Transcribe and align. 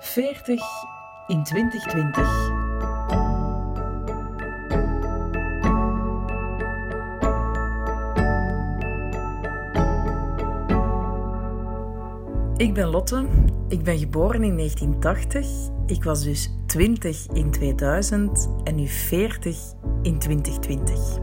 40 0.00 0.62
in 1.26 1.44
2020. 1.44 2.58
Ik 12.56 12.74
ben 12.74 12.86
Lotte, 12.86 13.26
ik 13.68 13.82
ben 13.82 13.98
geboren 13.98 14.42
in 14.42 14.56
1980, 14.56 15.46
ik 15.86 16.04
was 16.04 16.24
dus 16.24 16.50
20 16.66 17.26
in 17.32 17.50
2000 17.50 18.48
en 18.64 18.74
nu 18.74 18.86
40 18.86 19.58
in 20.02 20.18
2020. 20.18 21.18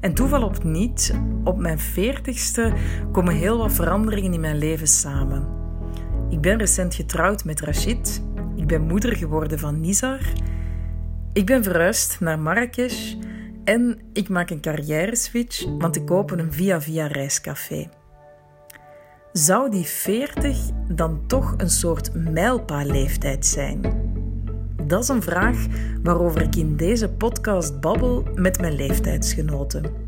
En 0.00 0.14
toeval 0.14 0.42
op 0.42 0.64
niet, 0.64 1.14
op 1.44 1.58
mijn 1.58 1.78
40ste 1.78 2.72
komen 3.12 3.34
heel 3.34 3.58
wat 3.58 3.72
veranderingen 3.72 4.32
in 4.32 4.40
mijn 4.40 4.58
leven 4.58 4.86
samen. 4.86 5.55
Ik 6.28 6.40
ben 6.40 6.58
recent 6.58 6.94
getrouwd 6.94 7.44
met 7.44 7.60
Rachid, 7.60 8.22
ik 8.56 8.66
ben 8.66 8.82
moeder 8.82 9.16
geworden 9.16 9.58
van 9.58 9.80
Nizar, 9.80 10.20
ik 11.32 11.46
ben 11.46 11.62
verhuisd 11.62 12.20
naar 12.20 12.38
Marrakesh 12.38 13.14
en 13.64 13.98
ik 14.12 14.28
maak 14.28 14.50
een 14.50 14.60
carrière 14.60 15.16
switch, 15.16 15.64
want 15.78 15.96
ik 15.96 16.10
open 16.10 16.38
een 16.38 16.52
via-via 16.52 17.06
reiscafé. 17.06 17.88
Zou 19.32 19.70
die 19.70 19.84
40 19.84 20.58
dan 20.88 21.26
toch 21.26 21.54
een 21.56 21.70
soort 21.70 22.14
mijlpaalleeftijd 22.14 23.46
zijn? 23.46 23.80
Dat 24.86 25.02
is 25.02 25.08
een 25.08 25.22
vraag 25.22 25.66
waarover 26.02 26.42
ik 26.42 26.56
in 26.56 26.76
deze 26.76 27.08
podcast 27.08 27.80
babbel 27.80 28.24
met 28.34 28.60
mijn 28.60 28.74
leeftijdsgenoten. 28.74 30.05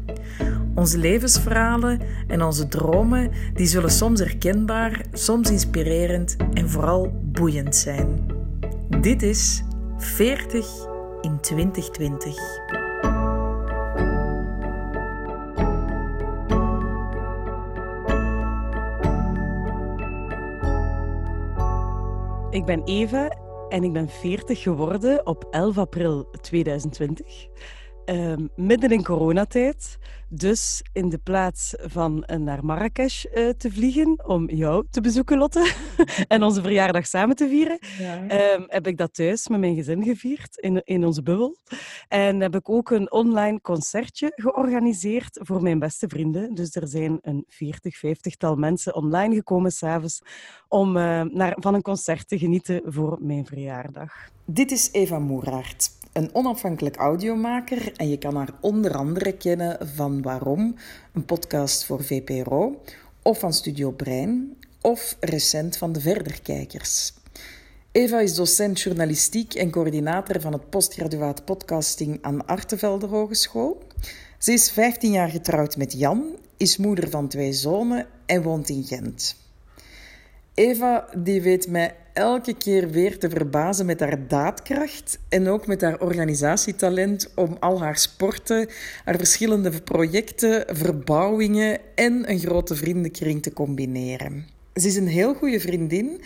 Onze 0.78 0.98
levensverhalen 0.98 2.00
en 2.26 2.42
onze 2.42 2.68
dromen 2.68 3.30
die 3.54 3.66
zullen 3.66 3.90
soms 3.90 4.20
herkenbaar, 4.20 5.04
soms 5.12 5.50
inspirerend 5.50 6.36
en 6.54 6.70
vooral 6.70 7.12
boeiend 7.22 7.76
zijn. 7.76 8.26
Dit 9.00 9.22
is 9.22 9.62
40 9.96 10.66
in 11.20 11.40
2020. 11.40 12.36
Ik 22.50 22.64
ben 22.64 22.82
Eva 22.84 23.36
en 23.68 23.84
ik 23.84 23.92
ben 23.92 24.08
40 24.08 24.62
geworden 24.62 25.26
op 25.26 25.46
11 25.50 25.78
april 25.78 26.28
2020. 26.40 27.48
Ehm, 28.08 28.46
midden 28.56 28.90
in 28.90 29.04
coronatijd. 29.04 29.98
Dus 30.28 30.82
in 30.92 31.08
de 31.08 31.18
plaats 31.18 31.74
van 31.78 32.24
naar 32.38 32.64
Marrakesh 32.64 33.24
uh, 33.24 33.48
te 33.48 33.70
vliegen 33.72 34.26
om 34.26 34.50
jou 34.50 34.86
te 34.90 35.00
bezoeken, 35.00 35.38
Lotte, 35.38 35.72
en 36.28 36.42
onze 36.42 36.62
verjaardag 36.62 37.06
samen 37.06 37.36
te 37.36 37.48
vieren, 37.48 37.78
ja. 37.98 38.54
um, 38.54 38.64
heb 38.66 38.86
ik 38.86 38.96
dat 38.96 39.14
thuis 39.14 39.48
met 39.48 39.60
mijn 39.60 39.74
gezin 39.74 40.02
gevierd 40.02 40.56
in, 40.56 40.82
in 40.84 41.04
onze 41.04 41.22
bubbel. 41.22 41.56
En 42.08 42.40
heb 42.40 42.54
ik 42.54 42.68
ook 42.68 42.90
een 42.90 43.12
online 43.12 43.60
concertje 43.60 44.32
georganiseerd 44.34 45.38
voor 45.42 45.62
mijn 45.62 45.78
beste 45.78 46.08
vrienden. 46.08 46.54
Dus 46.54 46.74
er 46.74 46.88
zijn 46.88 47.18
een 47.22 47.44
40, 47.48 47.96
50-tal 47.96 48.56
mensen 48.56 48.94
online 48.94 49.34
gekomen 49.34 49.72
s'avonds 49.72 50.22
om 50.68 50.96
uh, 50.96 51.22
naar, 51.22 51.56
van 51.60 51.74
een 51.74 51.82
concert 51.82 52.28
te 52.28 52.38
genieten 52.38 52.82
voor 52.84 53.18
mijn 53.20 53.46
verjaardag. 53.46 54.12
Dit 54.44 54.70
is 54.70 54.88
Eva 54.92 55.18
Moeraert 55.18 55.96
een 56.12 56.34
onafhankelijk 56.34 56.96
audiomaker 56.96 57.92
en 57.96 58.08
je 58.08 58.18
kan 58.18 58.36
haar 58.36 58.52
onder 58.60 58.94
andere 58.94 59.32
kennen 59.32 59.88
van 59.94 60.22
Waarom, 60.22 60.74
een 61.12 61.24
podcast 61.24 61.84
voor 61.84 62.04
VPRO, 62.04 62.82
of 63.22 63.38
van 63.38 63.52
Studio 63.52 63.90
Brein, 63.90 64.56
of 64.80 65.16
recent 65.20 65.76
van 65.76 65.92
de 65.92 66.00
Verderkijkers. 66.00 67.12
Eva 67.92 68.20
is 68.20 68.34
docent 68.34 68.80
journalistiek 68.80 69.54
en 69.54 69.70
coördinator 69.70 70.40
van 70.40 70.52
het 70.52 70.70
postgraduaat 70.70 71.44
podcasting 71.44 72.18
aan 72.20 72.46
Artevelde 72.46 73.06
Hogeschool. 73.06 73.82
Ze 74.38 74.52
is 74.52 74.70
15 74.70 75.12
jaar 75.12 75.28
getrouwd 75.28 75.76
met 75.76 75.92
Jan, 75.92 76.36
is 76.56 76.76
moeder 76.76 77.10
van 77.10 77.28
twee 77.28 77.52
zonen 77.52 78.06
en 78.26 78.42
woont 78.42 78.68
in 78.68 78.84
Gent. 78.84 79.47
Eva 80.58 81.08
die 81.16 81.42
weet 81.42 81.68
mij 81.68 81.94
elke 82.12 82.54
keer 82.54 82.90
weer 82.90 83.18
te 83.18 83.30
verbazen 83.30 83.86
met 83.86 84.00
haar 84.00 84.28
daadkracht 84.28 85.18
en 85.28 85.48
ook 85.48 85.66
met 85.66 85.80
haar 85.80 86.00
organisatietalent 86.00 87.30
om 87.34 87.56
al 87.60 87.80
haar 87.80 87.98
sporten, 87.98 88.68
haar 89.04 89.16
verschillende 89.16 89.82
projecten, 89.82 90.76
verbouwingen 90.76 91.78
en 91.94 92.30
een 92.30 92.38
grote 92.38 92.74
vriendenkring 92.74 93.42
te 93.42 93.52
combineren. 93.52 94.46
Ze 94.74 94.86
is 94.86 94.96
een 94.96 95.08
heel 95.08 95.34
goede 95.34 95.60
vriendin, 95.60 96.20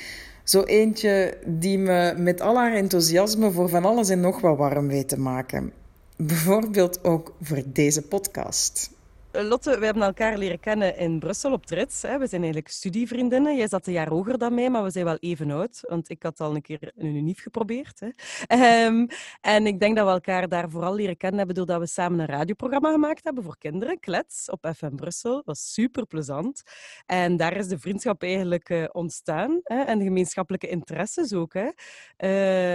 zo 0.44 0.62
eentje 0.62 1.38
die 1.46 1.78
me 1.78 2.14
met 2.16 2.40
al 2.40 2.56
haar 2.56 2.74
enthousiasme 2.74 3.50
voor 3.50 3.68
van 3.68 3.84
alles 3.84 4.08
en 4.08 4.20
nog 4.20 4.40
wat 4.40 4.56
warm 4.56 4.88
weet 4.88 5.08
te 5.08 5.18
maken. 5.18 5.72
Bijvoorbeeld 6.16 7.04
ook 7.04 7.34
voor 7.40 7.62
deze 7.66 8.02
podcast. 8.02 8.90
Eh, 9.32 9.48
Lotte, 9.48 9.78
we 9.78 9.84
hebben 9.84 10.02
elkaar 10.02 10.38
leren 10.38 10.60
kennen 10.60 10.96
in 10.96 11.18
Brussel 11.18 11.52
op 11.52 11.66
Trits. 11.66 12.00
We 12.00 12.08
zijn 12.08 12.42
eigenlijk 12.42 12.68
studievriendinnen. 12.68 13.56
Jij 13.56 13.68
zat 13.68 13.86
een 13.86 13.92
jaar 13.92 14.08
hoger 14.08 14.38
dan 14.38 14.54
mij, 14.54 14.70
maar 14.70 14.82
we 14.82 14.90
zijn 14.90 15.04
wel 15.04 15.16
even 15.16 15.50
oud. 15.50 15.80
Want 15.88 16.08
ik 16.08 16.22
had 16.22 16.40
al 16.40 16.54
een 16.54 16.62
keer 16.62 16.92
een 16.96 17.14
unief 17.14 17.42
geprobeerd. 17.42 18.00
Hè. 18.00 18.86
Um, 18.86 19.06
en 19.40 19.66
ik 19.66 19.80
denk 19.80 19.96
dat 19.96 20.06
we 20.06 20.12
elkaar 20.12 20.48
daar 20.48 20.70
vooral 20.70 20.94
leren 20.94 21.16
kennen 21.16 21.38
hebben 21.38 21.56
doordat 21.56 21.80
we 21.80 21.86
samen 21.86 22.18
een 22.18 22.26
radioprogramma 22.26 22.90
gemaakt 22.90 23.24
hebben 23.24 23.44
voor 23.44 23.58
kinderen, 23.58 24.00
Klets, 24.00 24.50
op 24.50 24.72
FM 24.76 24.94
Brussel. 24.94 25.34
Dat 25.34 25.44
was 25.44 25.72
super 25.72 26.06
plezant. 26.06 26.62
En 27.06 27.36
daar 27.36 27.56
is 27.56 27.68
de 27.68 27.78
vriendschap 27.78 28.22
eigenlijk 28.22 28.68
uh, 28.68 28.84
ontstaan. 28.92 29.60
Hè. 29.62 29.80
En 29.82 29.98
de 29.98 30.04
gemeenschappelijke 30.04 30.68
interesses 30.68 31.32
ook. 31.32 31.54
Hè. 31.54 31.68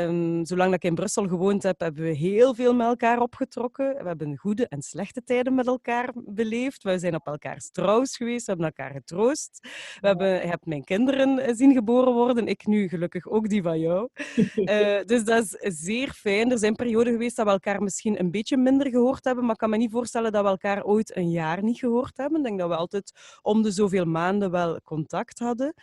Um, 0.04 0.46
zolang 0.46 0.72
dat 0.72 0.84
ik 0.84 0.90
in 0.90 0.96
Brussel 0.96 1.28
gewoond 1.28 1.64
heb, 1.64 1.80
hebben 1.80 2.04
we 2.04 2.14
heel 2.14 2.54
veel 2.54 2.74
met 2.74 2.88
elkaar 2.88 3.20
opgetrokken. 3.20 3.96
We 3.98 4.08
hebben 4.08 4.38
goede 4.38 4.68
en 4.68 4.82
slechte 4.82 5.24
tijden 5.24 5.56
met 5.56 5.68
elkaar 5.68 6.12
beleefd 6.16 6.46
beleefd. 6.50 6.84
We 6.84 7.00
zijn 7.00 7.16
op 7.16 7.28
elkaars 7.28 7.72
trouws 7.72 8.16
geweest, 8.18 8.46
we 8.46 8.52
hebben 8.52 8.74
elkaar 8.76 8.92
getroost. 8.92 9.60
We 10.00 10.08
hebben, 10.08 10.28
je 10.28 10.48
hebt 10.48 10.66
mijn 10.66 10.84
kinderen 10.84 11.40
eh, 11.40 11.56
zien 11.56 11.74
geboren 11.74 12.14
worden, 12.14 12.48
ik 12.48 12.66
nu 12.66 12.88
gelukkig 12.88 13.28
ook 13.28 13.50
die 13.50 13.62
van 13.62 13.80
jou. 13.80 14.10
Uh, 14.56 15.04
dus 15.12 15.24
dat 15.24 15.44
is 15.44 15.80
zeer 15.80 16.12
fijn. 16.12 16.52
Er 16.52 16.58
zijn 16.58 16.76
perioden 16.76 17.14
geweest 17.14 17.36
dat 17.36 17.46
we 17.46 17.52
elkaar 17.52 17.82
misschien 17.82 18.20
een 18.20 18.32
beetje 18.32 18.58
minder 18.58 18.90
gehoord 18.90 19.24
hebben, 19.24 19.44
maar 19.44 19.54
ik 19.54 19.60
kan 19.60 19.70
me 19.70 19.78
niet 19.78 19.92
voorstellen 19.92 20.32
dat 20.32 20.44
we 20.44 20.50
elkaar 20.50 20.84
ooit 20.84 21.16
een 21.16 21.32
jaar 21.32 21.64
niet 21.64 21.80
gehoord 21.80 22.18
hebben. 22.18 22.38
Ik 22.38 22.46
denk 22.46 22.60
dat 22.60 22.70
we 22.70 22.76
altijd 22.76 23.12
om 23.42 23.62
de 23.62 23.72
zoveel 23.72 24.06
maanden 24.06 24.52
wel 24.52 24.82
contact 24.84 25.40
hadden. 25.40 25.74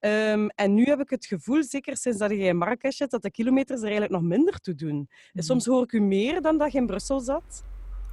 Um, 0.00 0.48
en 0.48 0.74
nu 0.74 0.84
heb 0.84 1.00
ik 1.00 1.10
het 1.10 1.26
gevoel, 1.26 1.64
zeker 1.64 1.96
sinds 1.96 2.18
dat 2.18 2.30
je 2.30 2.36
in 2.36 2.56
Marrakesh 2.56 2.96
zit, 2.96 3.10
dat 3.10 3.22
de 3.22 3.30
kilometers 3.30 3.78
er 3.78 3.84
eigenlijk 3.84 4.12
nog 4.12 4.22
minder 4.22 4.60
toe 4.60 4.74
doen. 4.74 5.08
Mm. 5.32 5.42
Soms 5.42 5.66
hoor 5.66 5.82
ik 5.82 5.92
u 5.92 6.00
meer 6.00 6.42
dan 6.42 6.58
dat 6.58 6.72
je 6.72 6.78
in 6.78 6.86
Brussel 6.86 7.20
zat. 7.20 7.64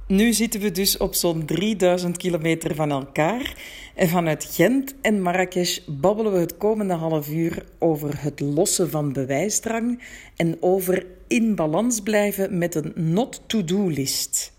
Nu 0.08 0.32
zitten 0.32 0.60
we 0.60 0.70
dus 0.70 0.96
op 0.96 1.14
zo'n 1.14 1.46
3000 1.46 2.16
kilometer 2.16 2.74
van 2.74 2.90
elkaar. 2.90 3.56
En 3.94 4.08
vanuit 4.08 4.44
Gent 4.44 4.94
en 5.00 5.22
Marrakesh 5.22 5.78
babbelen 5.86 6.32
we 6.32 6.38
het 6.38 6.56
komende 6.56 6.94
half 6.94 7.28
uur 7.28 7.64
over 7.78 8.22
het 8.22 8.40
lossen 8.40 8.90
van 8.90 9.12
bewijsdrang 9.12 10.02
en 10.36 10.56
over 10.60 11.06
in 11.28 11.54
balans 11.54 12.00
blijven 12.00 12.58
met 12.58 12.74
een 12.74 12.92
not-to-do-list. 12.94 14.52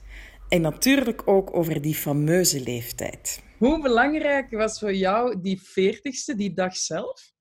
En 0.50 0.61
natuurlijk 0.61 1.28
ook 1.28 1.55
over 1.55 1.81
die 1.81 1.95
fameuze 1.95 2.61
leeftijd. 2.61 3.44
Hoe 3.57 3.81
belangrijk 3.81 4.51
was 4.51 4.79
voor 4.79 4.94
jou 4.94 5.41
die 5.41 5.61
40ste, 5.61 6.35
die 6.35 6.53
dag 6.53 6.75
zelf? 6.78 7.34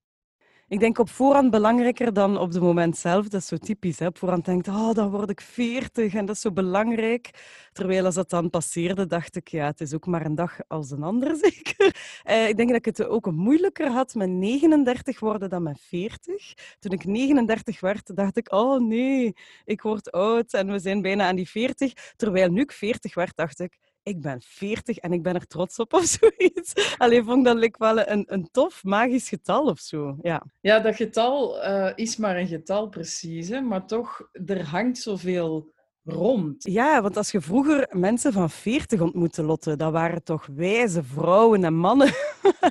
Ik 0.74 0.80
denk 0.80 0.98
op 0.98 1.10
voorhand 1.10 1.50
belangrijker 1.50 2.12
dan 2.12 2.38
op 2.38 2.52
het 2.52 2.62
moment 2.62 2.96
zelf. 2.96 3.28
Dat 3.28 3.40
is 3.40 3.46
zo 3.46 3.56
typisch. 3.56 3.98
Hè? 3.98 4.06
Op 4.06 4.18
voorhand 4.18 4.44
denkt 4.44 4.68
oh, 4.68 4.92
dan 4.92 5.10
word 5.10 5.30
ik 5.30 5.40
veertig 5.40 6.14
en 6.14 6.26
dat 6.26 6.34
is 6.34 6.40
zo 6.40 6.52
belangrijk. 6.52 7.30
Terwijl 7.72 8.04
als 8.04 8.14
dat 8.14 8.30
dan 8.30 8.50
passeerde, 8.50 9.06
dacht 9.06 9.36
ik, 9.36 9.48
ja, 9.48 9.66
het 9.66 9.80
is 9.80 9.94
ook 9.94 10.06
maar 10.06 10.26
een 10.26 10.34
dag 10.34 10.58
als 10.68 10.90
een 10.90 11.02
ander, 11.02 11.36
zeker. 11.46 11.96
Eh, 12.22 12.48
ik 12.48 12.56
denk 12.56 12.68
dat 12.68 12.78
ik 12.78 12.84
het 12.84 13.06
ook 13.06 13.30
moeilijker 13.30 13.90
had 13.90 14.14
met 14.14 14.28
39 14.28 15.20
worden 15.20 15.50
dan 15.50 15.62
met 15.62 15.80
40. 15.80 16.54
Toen 16.78 16.92
ik 16.92 17.04
39 17.04 17.80
werd, 17.80 18.16
dacht 18.16 18.36
ik, 18.36 18.52
oh 18.52 18.80
nee, 18.80 19.36
ik 19.64 19.82
word 19.82 20.12
oud 20.12 20.52
en 20.52 20.70
we 20.70 20.78
zijn 20.78 21.02
bijna 21.02 21.28
aan 21.28 21.36
die 21.36 21.48
40. 21.48 21.92
Terwijl 22.16 22.50
nu 22.50 22.60
ik 22.60 22.72
40 22.72 23.14
werd, 23.14 23.36
dacht 23.36 23.60
ik, 23.60 23.78
ik 24.04 24.20
ben 24.20 24.40
40 24.40 24.96
en 24.96 25.12
ik 25.12 25.22
ben 25.22 25.34
er 25.34 25.46
trots 25.46 25.78
op 25.78 25.92
of 25.98 26.04
zoiets. 26.04 26.96
Alleen 26.98 27.24
vond 27.24 27.46
ik 27.46 27.78
dat 27.78 27.94
wel 27.94 28.08
een, 28.08 28.24
een 28.26 28.48
tof, 28.50 28.84
magisch 28.84 29.28
getal 29.28 29.64
of 29.64 29.78
zo. 29.78 30.16
Ja, 30.22 30.42
ja 30.60 30.80
dat 30.80 30.96
getal 30.96 31.64
uh, 31.64 31.90
is 31.94 32.16
maar 32.16 32.36
een 32.36 32.46
getal 32.46 32.88
precies, 32.88 33.48
hè? 33.48 33.60
maar 33.60 33.86
toch, 33.86 34.28
er 34.32 34.64
hangt 34.64 34.98
zoveel 34.98 35.72
rond. 36.04 36.64
Ja, 36.64 37.02
want 37.02 37.16
als 37.16 37.30
je 37.30 37.40
vroeger 37.40 37.88
mensen 37.90 38.32
van 38.32 38.50
40 38.50 39.00
ontmoette, 39.00 39.42
Lotte, 39.42 39.76
dat 39.76 39.92
waren 39.92 40.22
toch 40.22 40.48
wijze 40.54 41.02
vrouwen 41.02 41.64
en 41.64 41.74
mannen. 41.74 42.12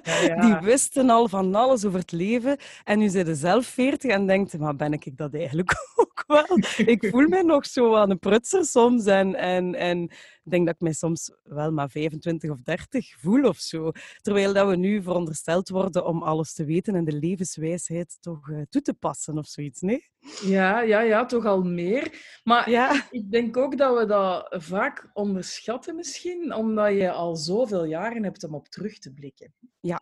Ja, 0.03 0.19
ja. 0.21 0.41
Die 0.45 0.67
wisten 0.67 1.09
al 1.09 1.27
van 1.27 1.55
alles 1.55 1.85
over 1.85 1.99
het 1.99 2.11
leven. 2.11 2.57
En 2.83 2.99
nu 2.99 3.09
zijn 3.09 3.25
ze 3.25 3.35
zelf 3.35 3.65
40 3.65 4.11
en 4.11 4.27
denkt, 4.27 4.57
maar 4.57 4.75
ben 4.75 4.93
ik 4.93 5.17
dat 5.17 5.33
eigenlijk 5.33 5.71
ook 5.95 6.23
wel? 6.27 6.57
Ik 6.85 7.07
voel 7.09 7.27
mij 7.27 7.41
nog 7.41 7.65
zo 7.65 7.95
aan 7.95 8.09
een 8.09 8.19
prutser 8.19 8.65
soms. 8.65 9.05
En, 9.05 9.35
en, 9.35 9.75
en 9.75 10.11
ik 10.43 10.51
denk 10.51 10.65
dat 10.65 10.75
ik 10.75 10.81
mij 10.81 10.93
soms 10.93 11.31
wel 11.43 11.71
maar 11.71 11.89
25 11.89 12.49
of 12.49 12.61
30 12.61 13.15
voel 13.19 13.43
of 13.43 13.57
zo. 13.57 13.91
Terwijl 14.21 14.53
dat 14.53 14.67
we 14.67 14.75
nu 14.75 15.01
verondersteld 15.01 15.69
worden 15.69 16.05
om 16.05 16.23
alles 16.23 16.53
te 16.53 16.65
weten 16.65 16.95
en 16.95 17.05
de 17.05 17.19
levenswijsheid 17.19 18.17
toch 18.21 18.47
uh, 18.47 18.61
toe 18.69 18.81
te 18.81 18.93
passen 18.93 19.37
of 19.37 19.47
zoiets, 19.47 19.81
nee? 19.81 20.11
Ja, 20.45 20.81
ja, 20.81 21.01
ja, 21.01 21.25
toch 21.25 21.45
al 21.45 21.63
meer. 21.63 22.39
Maar 22.43 22.69
ja. 22.69 23.07
ik 23.09 23.31
denk 23.31 23.57
ook 23.57 23.77
dat 23.77 23.97
we 23.97 24.05
dat 24.05 24.55
vaak 24.63 25.09
onderschatten 25.13 25.95
misschien, 25.95 26.53
omdat 26.53 26.93
je 26.93 27.11
al 27.11 27.35
zoveel 27.35 27.85
jaren 27.85 28.23
hebt 28.23 28.43
om 28.43 28.55
op 28.55 28.67
terug 28.67 28.97
te 28.97 29.13
blikken. 29.13 29.53
Ja, 29.79 30.01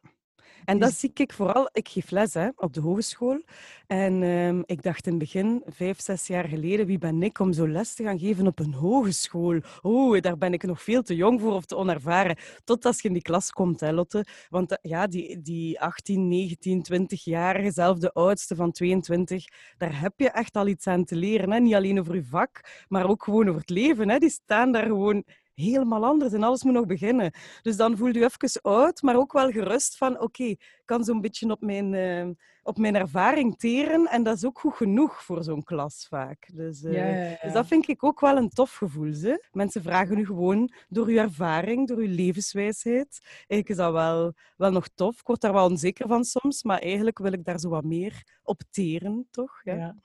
en 0.66 0.80
dat 0.80 0.94
zie 0.94 1.12
ik 1.14 1.34
vooral, 1.34 1.70
ik 1.74 1.88
geef 1.88 2.10
les 2.12 2.34
hè, 2.34 2.50
op 2.56 2.74
de 2.74 2.82
hogeschool. 2.82 3.42
En 3.88 4.24
ehm, 4.24 4.62
ik 4.66 4.82
dacht 4.82 5.06
in 5.06 5.12
het 5.12 5.22
begin, 5.22 5.64
vijf, 5.66 6.02
zes 6.02 6.28
jaar 6.28 6.48
geleden, 6.48 6.86
wie 6.86 6.98
ben 6.98 7.24
ik 7.24 7.40
om 7.40 7.54
zo 7.54 7.68
les 7.68 7.94
te 7.94 8.04
gaan 8.04 8.20
geven 8.20 8.48
op 8.48 8.60
een 8.60 8.74
hogeschool? 8.74 9.60
Oh, 9.82 10.20
daar 10.20 10.38
ben 10.38 10.54
ik 10.54 10.64
nog 10.64 10.82
veel 10.82 11.02
te 11.02 11.16
jong 11.16 11.42
voor 11.42 11.54
of 11.54 11.66
te 11.66 11.76
onervaren. 11.76 12.38
Tot 12.64 12.86
als 12.86 13.02
je 13.02 13.08
in 13.08 13.14
die 13.14 13.24
klas 13.24 13.52
komt, 13.52 13.80
hè, 13.80 13.92
Lotte. 13.92 14.26
Want 14.50 14.72
eh, 14.72 14.92
ja, 14.92 15.08
die, 15.08 15.42
die 15.42 15.80
18, 15.82 16.28
19, 16.28 16.86
20-jarige, 16.94 17.72
zelf 17.72 17.98
de 17.98 18.12
oudste 18.12 18.56
van 18.56 18.72
22, 18.72 19.46
daar 19.78 20.00
heb 20.00 20.14
je 20.16 20.30
echt 20.30 20.56
al 20.56 20.68
iets 20.68 20.88
aan 20.88 21.06
te 21.06 21.16
leren. 21.16 21.52
Hè? 21.52 21.60
Niet 21.60 21.76
alleen 21.76 22.00
over 22.00 22.16
je 22.16 22.24
vak, 22.24 22.86
maar 22.88 23.10
ook 23.10 23.24
gewoon 23.24 23.48
over 23.48 23.60
het 23.60 23.70
leven. 23.70 24.10
Hè? 24.10 24.18
Die 24.18 24.30
staan 24.30 24.72
daar 24.72 24.86
gewoon 24.86 25.24
helemaal 25.62 26.06
anders 26.06 26.34
en 26.34 26.44
alles 26.44 26.64
moet 26.64 26.74
nog 26.74 26.86
beginnen. 26.86 27.32
Dus 27.62 27.76
dan 27.78 27.98
voel 27.98 28.08
je 28.08 28.24
even 28.24 28.62
oud, 28.62 29.02
maar 29.02 29.16
ook 29.16 29.34
wel 29.34 29.52
gerust 29.52 29.98
van 29.98 30.20
oké, 30.20 30.44
ik 30.44 30.82
kan 30.86 31.04
zo'n 31.04 31.22
beetje 31.22 31.52
op 31.52 31.62
mijn, 31.62 31.94
uh, 31.94 32.36
op 32.64 32.78
mijn 32.78 32.96
ervaring 32.96 33.58
teren 33.58 34.06
en 34.06 34.24
dat 34.24 34.36
is 34.36 34.46
ook 34.46 34.60
goed 34.60 34.74
genoeg 34.74 35.24
voor 35.24 35.44
zo'n 35.44 35.64
klas 35.64 36.08
vaak. 36.10 36.50
Dus, 36.54 36.84
uh, 36.84 36.94
ja, 36.94 37.06
ja, 37.06 37.24
ja. 37.24 37.38
dus 37.42 37.54
dat 37.54 37.68
vind 37.68 37.88
ik 37.88 38.04
ook 38.04 38.20
wel 38.20 38.38
een 38.38 38.50
tof 38.50 38.76
gevoel. 38.76 39.14
Ze. 39.14 39.46
Mensen 39.52 39.82
vragen 39.82 40.18
u 40.18 40.26
gewoon 40.26 40.72
door 40.90 41.08
uw 41.08 41.18
ervaring, 41.18 41.88
door 41.88 41.98
uw 41.98 42.16
levenswijsheid. 42.16 43.20
Eigenlijk 43.24 43.70
is 43.70 43.76
dat 43.76 43.92
wel, 43.92 44.34
wel 44.58 44.72
nog 44.72 44.88
tof. 44.96 45.20
Ik 45.20 45.28
word 45.28 45.42
daar 45.42 45.54
wel 45.54 45.70
onzeker 45.70 46.08
van 46.08 46.24
soms, 46.24 46.64
maar 46.64 46.80
eigenlijk 46.80 47.18
wil 47.18 47.34
ik 47.34 47.44
daar 47.44 47.60
zo 47.60 47.70
wat 47.70 47.84
meer 47.84 48.24
op 48.44 48.62
teren, 48.70 49.28
toch? 49.32 49.62
ja. 49.64 49.96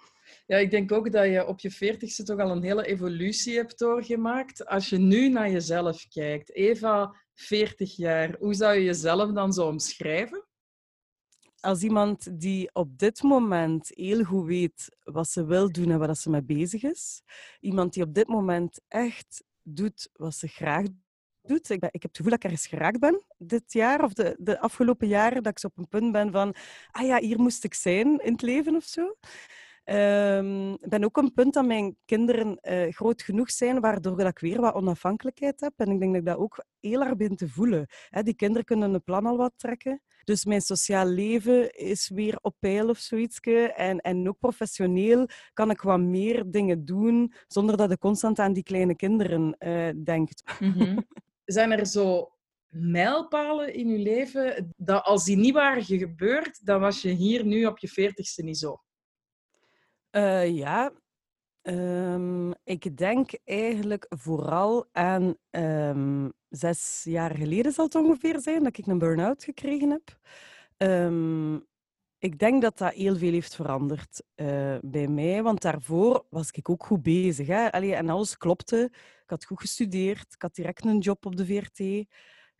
Ja, 0.47 0.57
ik 0.57 0.71
denk 0.71 0.93
ook 0.93 1.13
dat 1.13 1.25
je 1.25 1.47
op 1.47 1.61
je 1.61 1.71
veertigste 1.71 2.23
toch 2.23 2.41
al 2.41 2.51
een 2.51 2.63
hele 2.63 2.87
evolutie 2.87 3.57
hebt 3.57 3.79
doorgemaakt. 3.79 4.67
Als 4.67 4.89
je 4.89 4.99
nu 4.99 5.29
naar 5.29 5.51
jezelf 5.51 6.09
kijkt, 6.09 6.55
Eva, 6.55 7.15
40 7.35 7.97
jaar, 7.97 8.37
hoe 8.39 8.55
zou 8.55 8.75
je 8.75 8.85
jezelf 8.85 9.33
dan 9.33 9.53
zo 9.53 9.67
omschrijven? 9.67 10.45
Als 11.61 11.83
iemand 11.83 12.41
die 12.41 12.71
op 12.73 12.99
dit 12.99 13.23
moment 13.23 13.91
heel 13.95 14.25
goed 14.25 14.47
weet 14.47 14.97
wat 15.03 15.29
ze 15.29 15.45
wil 15.45 15.73
doen 15.73 15.91
en 15.91 15.99
waar 15.99 16.17
ze 16.17 16.31
mee 16.31 16.43
bezig 16.43 16.83
is. 16.83 17.23
Iemand 17.61 17.93
die 17.93 18.03
op 18.03 18.15
dit 18.15 18.27
moment 18.29 18.81
echt 18.89 19.45
doet 19.63 20.09
wat 20.13 20.35
ze 20.35 20.49
graag 20.49 20.87
doet. 21.43 21.71
Ik, 21.71 21.83
ik 21.85 22.03
heb 22.03 22.03
het 22.03 22.17
gevoel 22.17 22.31
dat 22.31 22.45
ik 22.45 22.45
ergens 22.45 22.67
geraakt 22.67 22.99
ben 23.01 23.25
dit 23.39 23.73
jaar 23.73 24.05
of 24.05 24.13
de, 24.13 24.37
de 24.39 24.61
afgelopen 24.61 25.09
jaren. 25.09 25.43
Dat 25.43 25.53
ik 25.53 25.59
zo 25.59 25.67
op 25.67 25.79
een 25.79 25.89
punt 25.89 26.13
ben 26.13 26.33
van, 26.33 26.55
ah 26.91 27.07
ja, 27.07 27.21
hier 27.21 27.41
moest 27.41 27.65
ik 27.65 27.75
zijn 27.75 28.19
in 28.19 28.33
het 28.33 28.43
leven 28.43 28.77
of 28.77 28.85
zo. 28.85 29.17
Ik 29.87 30.89
ben 30.89 31.05
ook 31.05 31.17
een 31.17 31.33
punt 31.33 31.55
dat 31.55 31.67
mijn 31.67 31.97
kinderen 32.05 32.59
uh, 32.63 32.93
groot 32.93 33.23
genoeg 33.23 33.51
zijn, 33.51 33.81
waardoor 33.81 34.21
ik 34.21 34.39
weer 34.39 34.61
wat 34.61 34.75
onafhankelijkheid 34.75 35.61
heb. 35.61 35.73
En 35.77 35.91
ik 35.91 36.01
denk 36.01 36.13
dat 36.13 36.21
ik 36.21 36.27
dat 36.27 36.37
ook 36.37 36.65
heel 36.81 37.03
erg 37.05 37.17
ben 37.17 37.37
te 37.37 37.49
voelen. 37.49 37.87
die 38.23 38.35
kinderen 38.35 38.65
kunnen 38.65 38.95
een 38.95 39.03
plan 39.03 39.27
al 39.27 39.37
wat 39.37 39.53
trekken. 39.57 40.03
Dus 40.27 40.45
mijn 40.45 40.61
sociaal 40.61 41.07
leven 41.07 41.75
is 41.75 42.09
weer 42.09 42.39
op 42.41 42.57
peil 42.59 42.89
of 42.89 42.99
zoiets. 42.99 43.41
En, 43.41 44.01
en 44.01 44.29
ook 44.29 44.39
professioneel 44.39 45.29
kan 45.53 45.71
ik 45.71 45.81
wat 45.81 46.01
meer 46.01 46.51
dingen 46.51 46.85
doen, 46.85 47.33
zonder 47.47 47.77
dat 47.77 47.91
ik 47.91 47.99
constant 47.99 48.39
aan 48.39 48.53
die 48.53 48.63
kleine 48.63 48.97
kinderen 48.97 49.57
uh, 49.59 49.89
denk. 50.05 50.29
Mhm. 50.61 50.99
Zijn 51.45 51.73
er 51.73 51.87
zo 51.87 52.31
mijlpalen 52.69 53.75
in 53.75 53.89
je 53.89 53.99
leven 53.99 54.73
dat 54.77 55.05
als 55.05 55.25
die 55.25 55.37
niet 55.37 55.55
waren 55.55 55.85
gebeurd, 55.85 56.67
dan 56.67 56.81
was 56.81 57.03
je 57.03 57.09
hier 57.09 57.45
nu 57.45 57.67
op 57.67 57.79
je 57.79 57.89
veertigste 57.89 58.43
niet 58.43 58.59
zo? 58.59 58.81
Uh, 60.17 60.57
ja, 60.57 60.93
um, 61.63 62.55
ik 62.65 62.97
denk 62.97 63.31
eigenlijk 63.45 64.07
vooral 64.09 64.89
aan 64.93 65.37
um, 65.51 66.33
zes 66.49 67.03
jaar 67.05 67.37
geleden 67.37 67.73
zal 67.73 67.85
het 67.85 67.95
ongeveer 67.95 68.41
zijn 68.41 68.63
dat 68.63 68.79
ik 68.79 68.87
een 68.87 68.99
burn-out 68.99 69.45
gekregen 69.45 69.91
heb. 69.91 70.19
Um, 70.77 71.67
ik 72.19 72.39
denk 72.39 72.63
dat 72.63 72.79
dat 72.79 72.93
heel 72.93 73.17
veel 73.17 73.33
heeft 73.33 73.55
veranderd 73.55 74.23
uh, 74.37 74.77
bij 74.83 75.09
mij, 75.09 75.43
want 75.43 75.63
daarvoor 75.63 76.27
was 76.31 76.51
ik 76.51 76.69
ook 76.69 76.85
goed 76.85 77.03
bezig. 77.03 77.47
Hè? 77.47 77.67
En 77.67 78.09
alles 78.09 78.37
klopte. 78.37 78.91
Ik 79.23 79.31
had 79.31 79.45
goed 79.45 79.61
gestudeerd, 79.61 80.33
ik 80.35 80.43
had 80.43 80.55
direct 80.55 80.85
een 80.85 80.99
job 80.99 81.27
op 81.27 81.37
de 81.37 81.47
VRT. 81.47 82.07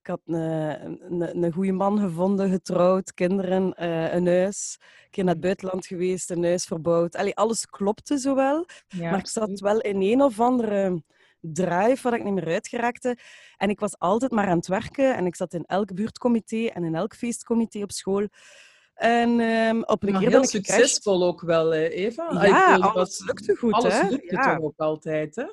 Ik 0.07 0.13
had 0.13 0.37
een, 0.39 1.23
een, 1.23 1.43
een 1.43 1.53
goede 1.53 1.73
man 1.73 1.99
gevonden, 1.99 2.51
getrouwd, 2.51 3.15
kinderen, 3.15 3.75
uh, 3.81 4.13
een 4.15 4.27
huis. 4.27 4.77
Een 4.81 5.11
keer 5.11 5.25
naar 5.25 5.33
het 5.33 5.43
buitenland 5.43 5.87
geweest, 5.87 6.31
een 6.31 6.45
huis 6.45 6.65
verbouwd. 6.65 7.17
Allee, 7.17 7.37
alles 7.37 7.67
klopte 7.67 8.19
zo 8.19 8.35
wel. 8.35 8.67
maar 8.99 9.19
ik 9.19 9.27
zat 9.27 9.61
wel 9.61 9.81
in 9.81 10.03
een 10.03 10.23
of 10.23 10.41
andere 10.41 11.03
drive 11.41 12.03
waar 12.03 12.19
ik 12.19 12.25
niet 12.25 12.35
meer 12.35 12.47
uitgeraakte. 12.47 13.17
En 13.57 13.71
ik 13.71 13.81
was 13.81 13.99
altijd 13.99 14.31
maar 14.31 14.49
aan 14.49 14.57
het 14.57 14.67
werken. 14.67 15.17
En 15.17 15.27
ik 15.27 15.37
zat 15.37 15.55
in 15.55 15.65
elk 15.65 15.95
buurtcomité 15.95 16.67
en 16.67 16.85
in 16.85 16.95
elk 16.95 17.15
feestcomité 17.15 17.83
op 17.83 17.93
school. 17.93 18.29
En 18.95 19.41
um, 19.41 19.85
op 19.85 20.03
een 20.03 20.13
maar 20.13 20.21
keer 20.21 20.31
heel 20.31 20.45
succesvol 20.45 21.25
ook 21.25 21.41
wel, 21.41 21.73
Eva. 21.73 22.47
Ja, 22.47 22.75
alles 22.75 23.25
lukte 23.27 23.57
goed. 23.57 23.73
Alles 23.73 24.01
hè? 24.01 24.09
lukte 24.09 24.35
ja. 24.35 24.55
toch 24.55 24.65
ook 24.65 24.79
altijd, 24.79 25.37
hè? 25.37 25.45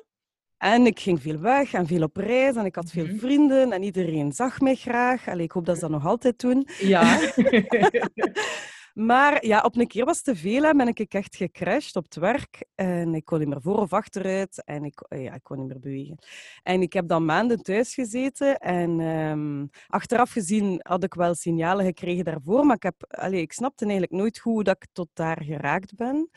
En 0.64 0.86
ik 0.86 1.00
ging 1.00 1.22
veel 1.22 1.38
weg 1.38 1.72
en 1.72 1.86
veel 1.86 2.02
op 2.02 2.16
reis 2.16 2.56
en 2.56 2.64
ik 2.64 2.74
had 2.74 2.90
veel 2.90 3.06
Mhm. 3.06 3.18
vrienden 3.18 3.72
en 3.72 3.82
iedereen 3.82 4.32
zag 4.32 4.60
mij 4.60 4.74
graag. 4.74 5.28
Allee, 5.28 5.44
ik 5.44 5.52
hoop 5.52 5.66
dat 5.66 5.74
ze 5.74 5.80
dat 5.80 5.90
nog 5.90 6.06
altijd 6.06 6.38
doen. 6.40 6.68
Ja. 6.78 7.02
Maar 8.94 9.46
ja, 9.46 9.60
op 9.60 9.76
een 9.76 9.86
keer 9.86 10.04
was 10.04 10.16
het 10.16 10.24
te 10.24 10.36
veel 10.36 10.64
en 10.64 10.76
ben 10.76 10.88
ik 10.88 11.14
echt 11.14 11.36
gecrashed 11.36 11.96
op 11.96 12.04
het 12.04 12.16
werk. 12.16 12.64
En 12.74 13.14
ik 13.14 13.24
kon 13.24 13.38
niet 13.38 13.48
meer 13.48 13.60
voor 13.60 13.76
of 13.78 13.92
achteruit 13.92 14.62
en 14.64 14.84
ik, 14.84 15.04
ja, 15.08 15.34
ik 15.34 15.42
kon 15.42 15.58
niet 15.58 15.66
meer 15.66 15.80
bewegen. 15.80 16.18
En 16.62 16.82
ik 16.82 16.92
heb 16.92 17.08
dan 17.08 17.24
maanden 17.24 17.62
thuis 17.62 17.94
gezeten 17.94 18.58
en 18.58 19.00
ehm, 19.00 19.66
achteraf 19.86 20.30
gezien 20.30 20.78
had 20.82 21.04
ik 21.04 21.14
wel 21.14 21.34
signalen 21.34 21.84
gekregen 21.84 22.24
daarvoor, 22.24 22.66
maar 22.66 22.76
ik, 22.76 22.82
heb, 22.82 22.94
allee, 23.08 23.40
ik 23.40 23.52
snapte 23.52 23.84
eigenlijk 23.84 24.12
nooit 24.20 24.38
hoe 24.38 24.64
dat 24.64 24.76
ik 24.76 24.86
tot 24.92 25.08
daar 25.12 25.42
geraakt 25.42 25.94
ben. 25.94 26.30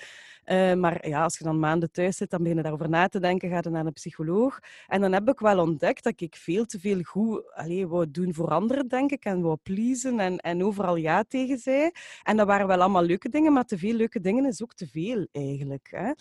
Uh, 0.52 0.74
maar 0.74 1.08
ja, 1.08 1.24
als 1.24 1.38
je 1.38 1.44
dan 1.44 1.60
maanden 1.60 1.92
thuis 1.92 2.18
zit, 2.18 2.30
dan 2.30 2.42
begin 2.42 2.58
je 2.58 2.64
daarover 2.64 2.90
na 2.90 3.08
te 3.08 3.20
denken, 3.20 3.50
ga 3.50 3.60
je 3.64 3.70
naar 3.70 3.86
een 3.86 3.94
psycholoog. 3.94 4.60
En 4.88 5.02
dan 5.02 5.14
heb 5.14 5.30
ik 5.30 5.40
wel 5.40 5.60
ontdekt 5.60 6.04
dat 6.04 6.22
ik 6.22 6.36
veel 6.36 6.66
te 6.66 6.80
veel 6.80 7.02
goed 7.02 7.54
allee, 7.54 7.88
wou 7.88 8.12
doen 8.12 8.34
voor 8.34 8.50
anderen, 8.50 8.88
denk 8.88 9.12
ik, 9.12 9.26
en 9.26 9.42
wou 9.42 9.58
pleasen 9.64 10.20
en, 10.20 10.38
en 10.38 10.64
overal 10.64 10.96
ja 10.96 11.24
tegen 11.24 11.58
zei. 11.58 11.92
En 12.24 12.38
dat 12.38 12.48
waren 12.48 12.68
wel 12.68 12.82
allemaal 12.82 13.04
leuke 13.04 13.30
dingen, 13.30 13.54
maar 13.54 13.66
te 13.66 13.78
veel 13.78 13.94
leuke 13.94 14.20
dingen 14.20 14.46
is 14.46 14.64
ook 14.64 14.74
te 14.74 14.88
veel 14.88 15.28
eigenlijk. 15.32 15.88
Hè? 15.92 16.12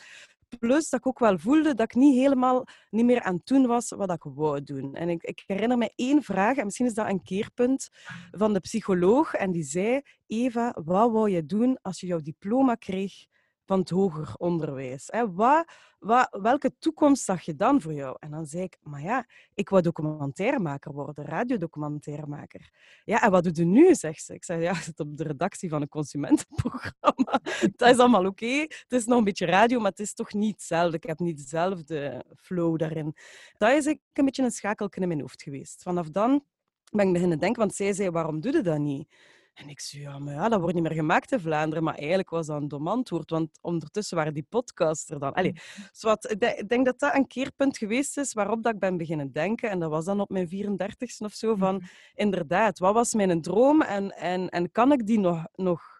Plus 0.58 0.88
dat 0.88 1.00
ik 1.00 1.06
ook 1.06 1.18
wel 1.18 1.38
voelde 1.38 1.74
dat 1.74 1.86
ik 1.86 1.94
niet 1.94 2.16
helemaal 2.16 2.64
niet 2.90 3.04
meer 3.04 3.22
aan 3.22 3.34
het 3.34 3.46
doen 3.46 3.66
was 3.66 3.88
wat 3.90 4.10
ik 4.10 4.22
wou 4.22 4.62
doen. 4.62 4.94
En 4.94 5.08
ik, 5.08 5.22
ik 5.22 5.42
herinner 5.46 5.78
me 5.78 5.92
één 5.94 6.22
vraag, 6.22 6.56
en 6.56 6.64
misschien 6.64 6.86
is 6.86 6.94
dat 6.94 7.08
een 7.08 7.22
keerpunt, 7.22 7.88
van 8.30 8.52
de 8.52 8.60
psycholoog. 8.60 9.34
En 9.34 9.50
die 9.50 9.64
zei, 9.64 10.00
Eva, 10.26 10.76
wat 10.84 11.10
wou 11.10 11.30
je 11.30 11.46
doen 11.46 11.78
als 11.82 12.00
je 12.00 12.06
jouw 12.06 12.20
diploma 12.20 12.74
kreeg 12.74 13.26
van 13.66 13.78
het 13.78 13.90
hoger 13.90 14.34
onderwijs. 14.36 15.06
Hè? 15.06 15.32
Wat, 15.32 15.64
wat, 15.98 16.38
welke 16.40 16.76
toekomst 16.78 17.24
zag 17.24 17.42
je 17.42 17.54
dan 17.54 17.80
voor 17.80 17.92
jou? 17.92 18.16
En 18.20 18.30
dan 18.30 18.46
zei 18.46 18.62
ik, 18.62 18.78
maar 18.82 19.02
ja, 19.02 19.26
ik 19.54 19.68
wou 19.68 19.82
documentairemaker 19.82 20.92
worden, 20.92 21.24
radiodocumentairemaker. 21.24 22.70
Ja, 23.04 23.22
en 23.22 23.30
wat 23.30 23.44
doe 23.44 23.52
je 23.54 23.64
nu, 23.64 23.94
zegt 23.94 24.24
ze. 24.24 24.34
Ik 24.34 24.44
zei, 24.44 24.62
ja, 24.62 24.70
ik 24.70 24.76
zit 24.90 25.00
op 25.00 25.16
de 25.16 25.24
redactie 25.24 25.68
van 25.68 25.82
een 25.82 25.88
consumentenprogramma. 25.88 27.40
Dat 27.76 27.90
is 27.90 27.98
allemaal 27.98 28.26
oké. 28.26 28.60
Het 28.68 28.86
is 28.88 29.04
nog 29.06 29.18
een 29.18 29.24
beetje 29.24 29.46
radio, 29.46 29.80
maar 29.80 29.90
het 29.90 30.00
is 30.00 30.14
toch 30.14 30.32
niet 30.32 30.52
hetzelfde. 30.52 30.96
Ik 30.96 31.04
heb 31.04 31.18
niet 31.18 31.36
dezelfde 31.36 32.24
flow 32.36 32.78
daarin. 32.78 33.16
Dat 33.56 33.70
is 33.70 33.86
een 33.86 34.00
beetje 34.12 34.42
een 34.42 34.50
schakelken 34.50 35.02
in 35.02 35.08
mijn 35.08 35.20
hoofd 35.20 35.42
geweest. 35.42 35.82
Vanaf 35.82 36.08
dan 36.08 36.44
ben 36.90 37.06
ik 37.06 37.12
beginnen 37.12 37.38
denken, 37.38 37.60
want 37.60 37.74
zij 37.74 37.92
zei, 37.92 38.10
waarom 38.10 38.40
doe 38.40 38.52
je 38.52 38.60
dat 38.60 38.78
niet? 38.78 39.08
En 39.56 39.68
ik 39.68 39.80
zei, 39.80 40.02
ja, 40.02 40.18
maar 40.18 40.34
ja, 40.34 40.48
dat 40.48 40.60
wordt 40.60 40.74
niet 40.74 40.82
meer 40.82 40.92
gemaakt 40.92 41.32
in 41.32 41.40
Vlaanderen. 41.40 41.84
Maar 41.84 41.94
eigenlijk 41.94 42.30
was 42.30 42.46
dat 42.46 42.60
een 42.62 42.68
dom 42.68 42.88
antwoord, 42.88 43.30
want 43.30 43.58
ondertussen 43.60 44.16
waren 44.16 44.34
die 44.34 44.46
podcasts 44.48 45.10
er 45.10 45.18
dan. 45.18 45.32
Allee, 45.32 45.52
zwart, 45.92 46.30
ik 46.30 46.68
denk 46.68 46.84
dat 46.84 46.98
dat 46.98 47.14
een 47.14 47.26
keerpunt 47.26 47.78
geweest 47.78 48.18
is 48.18 48.32
waarop 48.32 48.62
dat 48.62 48.72
ik 48.72 48.78
ben 48.78 48.96
beginnen 48.96 49.32
denken. 49.32 49.70
En 49.70 49.78
dat 49.78 49.90
was 49.90 50.04
dan 50.04 50.20
op 50.20 50.30
mijn 50.30 50.48
34ste 50.48 51.24
of 51.24 51.32
zo, 51.32 51.54
van 51.54 51.82
inderdaad, 52.14 52.78
wat 52.78 52.94
was 52.94 53.14
mijn 53.14 53.42
droom 53.42 53.82
en, 53.82 54.10
en, 54.16 54.48
en 54.48 54.70
kan 54.70 54.92
ik 54.92 55.06
die 55.06 55.18
nog, 55.18 55.46
nog 55.54 55.95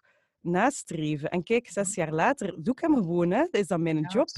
nastreven. 0.47 1.29
En 1.29 1.43
kijk, 1.43 1.69
zes 1.69 1.95
jaar 1.95 2.13
later 2.13 2.55
doe 2.63 2.73
ik 2.73 2.79
hem 2.79 2.95
gewoon. 2.95 3.31
Hè. 3.31 3.45
Is 3.51 3.67
dat 3.67 3.79
mijn 3.79 4.01
job 4.01 4.29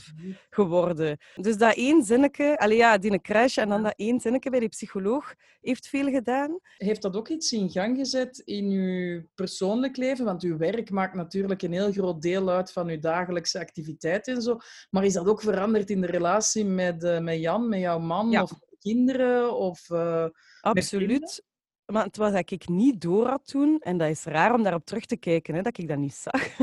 geworden. 0.49 1.17
Dus 1.35 1.57
dat 1.57 1.75
één 1.75 2.03
zinnetje, 2.03 2.57
allee, 2.57 2.77
ja, 2.77 2.97
die 2.97 3.21
crash 3.21 3.57
en 3.57 3.69
dan 3.69 3.83
dat 3.83 3.93
één 3.95 4.19
zinnetje 4.19 4.49
bij 4.49 4.59
die 4.59 4.69
psycholoog 4.69 5.33
heeft 5.61 5.87
veel 5.87 6.09
gedaan. 6.09 6.59
Heeft 6.77 7.01
dat 7.01 7.15
ook 7.15 7.27
iets 7.27 7.51
in 7.51 7.69
gang 7.69 7.97
gezet 7.97 8.39
in 8.39 8.65
uw 8.65 9.23
persoonlijk 9.35 9.97
leven? 9.97 10.25
Want 10.25 10.43
uw 10.43 10.57
werk 10.57 10.89
maakt 10.89 11.15
natuurlijk 11.15 11.61
een 11.61 11.73
heel 11.73 11.91
groot 11.91 12.21
deel 12.21 12.49
uit 12.49 12.71
van 12.71 12.87
uw 12.87 12.99
dagelijkse 12.99 13.59
activiteit 13.59 14.27
en 14.27 14.41
zo. 14.41 14.57
Maar 14.89 15.05
is 15.05 15.13
dat 15.13 15.27
ook 15.27 15.41
veranderd 15.41 15.89
in 15.89 16.01
de 16.01 16.07
relatie 16.07 16.65
met, 16.65 17.03
uh, 17.03 17.19
met 17.19 17.39
Jan, 17.39 17.69
met 17.69 17.79
jouw 17.79 17.99
man? 17.99 18.29
Ja. 18.29 18.43
Of 18.43 18.51
kinderen 18.79 19.57
of 19.57 19.89
uh, 19.89 20.25
Absoluut. 20.61 21.43
Maar 21.91 22.03
het 22.03 22.17
was 22.17 22.31
dat 22.31 22.51
ik 22.51 22.67
niet 22.67 23.01
door 23.01 23.27
had 23.27 23.47
toen, 23.47 23.79
en 23.79 23.97
dat 23.97 24.09
is 24.09 24.23
raar 24.23 24.53
om 24.53 24.63
daarop 24.63 24.85
terug 24.85 25.05
te 25.05 25.17
kijken, 25.17 25.55
hè, 25.55 25.61
dat 25.61 25.77
ik 25.77 25.87
dat 25.87 25.97
niet 25.97 26.15
zag, 26.15 26.57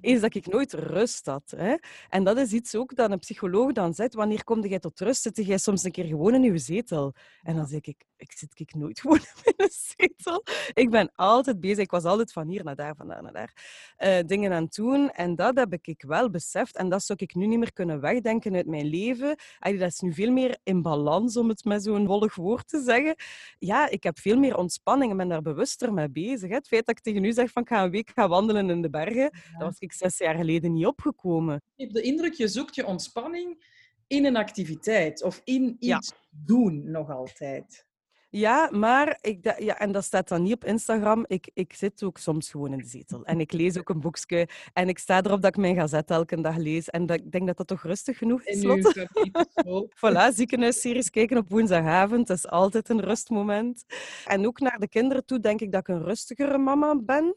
is 0.00 0.20
dat 0.20 0.34
ik 0.34 0.46
nooit 0.46 0.72
rust 0.72 1.26
had. 1.26 1.52
Hè. 1.56 1.74
En 2.08 2.24
dat 2.24 2.36
is 2.36 2.52
iets 2.52 2.74
ook 2.74 2.94
dat 2.96 3.10
een 3.10 3.18
psycholoog 3.18 3.72
dan 3.72 3.94
zegt, 3.94 4.14
wanneer 4.14 4.44
kom 4.44 4.66
jij 4.66 4.78
tot 4.78 5.00
rust? 5.00 5.22
Zit 5.22 5.46
jij 5.46 5.58
soms 5.58 5.84
een 5.84 5.90
keer 5.90 6.04
gewoon 6.04 6.34
in 6.34 6.42
je 6.42 6.58
zetel? 6.58 7.14
En 7.42 7.56
dan 7.56 7.66
zeg 7.66 7.80
ik, 7.80 8.04
ik 8.18 8.32
zit 8.32 8.60
ik 8.60 8.74
nooit 8.74 9.00
gewoon 9.00 9.20
in 9.42 9.52
een 9.56 9.70
zetel. 9.70 10.44
Ik 10.74 10.90
ben 10.90 11.10
altijd 11.14 11.60
bezig. 11.60 11.78
Ik 11.78 11.90
was 11.90 12.04
altijd 12.04 12.32
van 12.32 12.48
hier 12.48 12.64
naar 12.64 12.76
daar, 12.76 12.96
van 12.96 13.08
daar 13.08 13.22
naar 13.22 13.32
daar. 13.32 13.52
Uh, 13.98 14.26
dingen 14.26 14.52
aan 14.52 14.62
het 14.62 14.74
doen. 14.74 15.10
En 15.10 15.34
dat 15.34 15.56
heb 15.56 15.74
ik 15.80 16.04
wel 16.06 16.30
beseft. 16.30 16.76
En 16.76 16.88
dat 16.88 17.02
zou 17.02 17.18
ik 17.22 17.34
nu 17.34 17.46
niet 17.46 17.58
meer 17.58 17.72
kunnen 17.72 18.00
wegdenken 18.00 18.54
uit 18.54 18.66
mijn 18.66 18.86
leven. 18.86 19.36
Allee, 19.58 19.78
dat 19.78 19.88
is 19.88 20.00
nu 20.00 20.12
veel 20.12 20.30
meer 20.30 20.58
in 20.62 20.82
balans, 20.82 21.36
om 21.36 21.48
het 21.48 21.64
met 21.64 21.82
zo'n 21.82 22.06
wollig 22.06 22.34
woord 22.34 22.68
te 22.68 22.82
zeggen. 22.82 23.14
Ja, 23.58 23.88
ik 23.88 24.02
heb 24.02 24.18
veel 24.18 24.38
meer 24.38 24.56
ontspanning 24.68 25.10
en 25.10 25.16
ben 25.16 25.28
daar 25.28 25.42
bewuster 25.42 25.92
mee 25.92 26.10
bezig. 26.10 26.48
Hè. 26.48 26.54
Het 26.54 26.68
feit 26.68 26.86
dat 26.86 26.96
ik 26.96 27.02
tegen 27.02 27.24
u 27.24 27.32
zeg 27.32 27.50
van 27.50 27.62
ik 27.62 27.68
ga 27.68 27.84
een 27.84 27.90
week 27.90 28.10
gaan 28.14 28.28
wandelen 28.28 28.70
in 28.70 28.82
de 28.82 28.90
bergen, 28.90 29.30
dat 29.58 29.68
was 29.68 29.78
ik 29.78 29.92
zes 29.92 30.18
jaar 30.18 30.34
geleden 30.34 30.72
niet 30.72 30.86
opgekomen. 30.86 31.54
Ik 31.76 31.84
heb 31.84 31.92
de 31.92 32.02
indruk, 32.02 32.32
je 32.32 32.48
zoekt 32.48 32.74
je 32.74 32.86
ontspanning 32.86 33.64
in 34.06 34.24
een 34.24 34.36
activiteit 34.36 35.22
of 35.22 35.40
in 35.44 35.76
iets 35.78 36.12
doen 36.30 36.90
nog 36.90 37.10
altijd. 37.10 37.86
Ja, 38.30 38.68
maar 38.72 39.18
ik, 39.20 39.54
ja, 39.58 39.78
en 39.78 39.92
dat 39.92 40.04
staat 40.04 40.28
dan 40.28 40.42
niet 40.42 40.54
op 40.54 40.64
Instagram. 40.64 41.24
Ik, 41.26 41.50
ik 41.54 41.72
zit 41.72 42.02
ook 42.02 42.18
soms 42.18 42.50
gewoon 42.50 42.72
in 42.72 42.78
de 42.78 42.86
zetel. 42.86 43.24
En 43.24 43.40
ik 43.40 43.52
lees 43.52 43.78
ook 43.78 43.88
een 43.88 44.00
boekje. 44.00 44.48
En 44.72 44.88
ik 44.88 44.98
sta 44.98 45.22
erop 45.22 45.42
dat 45.42 45.50
ik 45.50 45.60
mijn 45.60 45.74
gazet 45.74 46.10
elke 46.10 46.40
dag 46.40 46.56
lees. 46.56 46.88
En 46.88 47.06
dat, 47.06 47.16
ik 47.16 47.32
denk 47.32 47.46
dat 47.46 47.56
dat 47.56 47.66
toch 47.66 47.82
rustig 47.82 48.18
genoeg 48.18 48.42
is, 48.42 48.62
Lotte. 48.62 49.08
voilà, 50.00 50.34
ziekenhuisseries 50.34 51.10
kijken 51.10 51.36
op 51.36 51.48
woensdagavond. 51.48 52.26
Dat 52.26 52.36
is 52.36 52.48
altijd 52.48 52.88
een 52.88 53.00
rustmoment. 53.00 53.84
En 54.24 54.46
ook 54.46 54.60
naar 54.60 54.78
de 54.78 54.88
kinderen 54.88 55.24
toe 55.24 55.40
denk 55.40 55.60
ik 55.60 55.72
dat 55.72 55.80
ik 55.80 55.88
een 55.88 56.04
rustigere 56.04 56.58
mama 56.58 56.96
ben. 56.96 57.36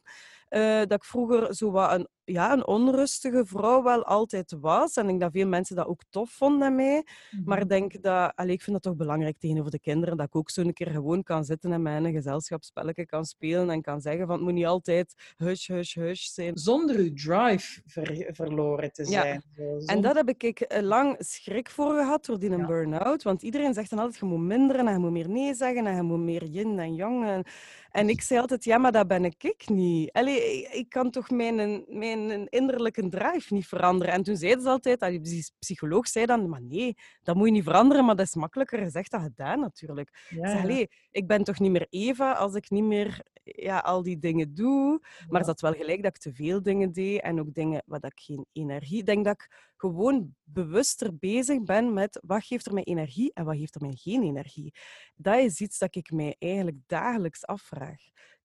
Uh, 0.50 0.78
dat 0.78 0.92
ik 0.92 1.04
vroeger 1.04 1.56
zo 1.56 1.72
wat 1.72 1.92
een 1.92 2.08
ja, 2.32 2.54
een 2.54 2.68
onrustige 2.68 3.46
vrouw 3.46 3.84
wel 3.84 4.06
altijd 4.06 4.56
was. 4.60 4.96
En 4.96 5.02
ik 5.02 5.08
denk 5.08 5.22
dat 5.22 5.32
veel 5.32 5.48
mensen 5.48 5.76
dat 5.76 5.88
ook 5.88 6.02
tof 6.10 6.30
vonden 6.32 6.68
aan 6.68 6.76
mij. 6.76 7.06
Maar 7.46 7.58
ik 7.58 7.64
mhm. 7.64 7.74
denk 7.74 8.04
dat, 8.04 8.32
allez, 8.36 8.54
ik 8.54 8.62
vind 8.62 8.72
dat 8.72 8.82
toch 8.82 8.96
belangrijk 8.96 9.40
tegenover 9.40 9.72
de 9.72 9.80
kinderen, 9.80 10.18
dat 10.18 10.28
ik 10.28 10.36
ook 10.36 10.50
zo 10.50 10.62
een 10.62 10.74
keer 10.74 10.90
gewoon 10.90 11.24
kan 11.24 11.44
zitten 11.44 11.72
en 11.72 11.82
mijn 11.82 12.12
gezelschapsspelletje 12.12 13.06
kan 13.06 13.26
spelen 13.26 13.70
en 13.70 13.82
kan 13.82 14.02
zeggen 14.02 14.28
van 14.28 14.36
het 14.36 14.44
moet 14.44 14.54
niet 14.54 14.66
altijd 14.66 15.34
hush, 15.38 15.68
hush, 15.68 15.96
hush 15.96 16.26
zijn. 16.26 16.58
Zonder 16.58 16.96
uw 16.96 17.14
drive 17.14 17.82
verloren 18.32 18.94
te 18.94 19.06
zijn. 19.06 19.44
Ja. 19.56 19.80
En 19.86 20.02
dat 20.02 20.16
heb 20.16 20.30
ik 20.30 20.60
eh, 20.60 20.82
lang 20.82 21.16
schrik 21.20 21.70
voor 21.70 21.94
gehad 21.94 22.26
door 22.26 22.40
die 22.40 22.50
een 22.50 22.66
burn-out. 22.66 23.24
Want 23.24 23.42
iedereen 23.42 23.74
zegt 23.74 23.90
dan 23.90 24.00
altijd, 24.00 24.20
je 24.20 24.26
moet 24.26 24.40
minderen 24.40 24.88
en 24.88 24.94
je 24.94 25.00
moet 25.00 25.12
meer 25.12 25.30
nee 25.30 25.54
zeggen 25.54 25.86
en 25.86 25.96
je 25.96 26.02
moet 26.02 26.20
meer 26.20 26.44
yin 26.44 26.80
en 26.80 26.96
yang. 26.96 27.26
En, 27.26 27.44
en 27.92 28.10
ik 28.10 28.22
zei 28.22 28.40
altijd, 28.40 28.64
ja, 28.64 28.78
maar 28.78 28.92
dat 28.92 29.08
ben 29.08 29.26
ik, 29.26 29.44
ik 29.44 29.70
niet. 29.70 30.12
Allee, 30.12 30.68
ik 30.72 30.90
kan 30.90 31.10
toch 31.10 31.30
mijn, 31.30 31.86
mijn 31.88 32.21
een 32.30 32.48
innerlijke 32.50 33.10
drive 33.10 33.54
niet 33.54 33.68
veranderen. 33.68 34.14
En 34.14 34.24
toen 34.24 34.38
zeiden 34.38 34.64
ze 34.64 34.70
altijd, 34.70 35.00
die 35.00 35.52
psycholoog 35.60 36.08
zei 36.08 36.26
dan, 36.26 36.50
maar 36.50 36.62
nee, 36.62 36.96
dat 37.24 37.36
moet 37.36 37.46
je 37.46 37.52
niet 37.52 37.64
veranderen, 37.64 38.06
maar 38.06 38.16
dat 38.16 38.26
is 38.26 38.36
makkelijker 38.36 38.80
gezegd 38.80 39.12
dan 39.12 39.22
gedaan 39.22 39.60
natuurlijk. 39.60 40.28
Ja, 40.30 40.64
ik 40.64 40.90
ik 41.12 41.28
ben 41.28 41.44
toch 41.44 41.60
niet 41.60 41.72
meer 41.72 41.88
Eva 41.90 42.32
als 42.32 42.56
ik 42.56 42.70
niet 42.70 42.84
meer 42.84 43.22
ja, 43.44 43.80
al 43.80 44.04
die 44.04 44.20
dingen 44.20 44.54
doe. 44.54 45.00
Maar 45.30 45.40
ja. 45.42 45.48
dat 45.48 45.62
wel 45.62 45.74
gelijk 45.74 46.04
dat 46.04 46.16
ik 46.16 46.22
te 46.22 46.34
veel 46.34 46.62
dingen 46.62 46.92
deed 46.92 47.22
en 47.22 47.40
ook 47.40 47.54
dingen 47.54 47.84
waar 47.86 48.04
ik 48.04 48.20
geen 48.20 48.46
energie... 48.52 49.00
Ik 49.00 49.06
denk 49.06 49.26
dat 49.26 49.34
ik 49.34 49.72
gewoon 49.78 50.36
bewuster 50.44 51.18
bezig 51.18 51.64
ben 51.64 51.94
met 51.94 52.20
wat 52.26 52.46
geeft 52.46 52.66
er 52.66 52.74
mij 52.74 52.84
energie 52.84 53.34
en 53.34 53.46
wat 53.46 53.58
geeft 53.58 53.76
er 53.76 53.82
mij 53.82 53.96
geen 53.96 54.24
energie. 54.24 54.74
Dat 55.16 55.40
is 55.40 55.62
iets 55.62 55.78
dat 55.78 55.96
ik 55.96 56.12
mij 56.12 56.36
eigenlijk 56.40 56.78
dagelijks 56.86 57.46
afvraag 57.46 58.02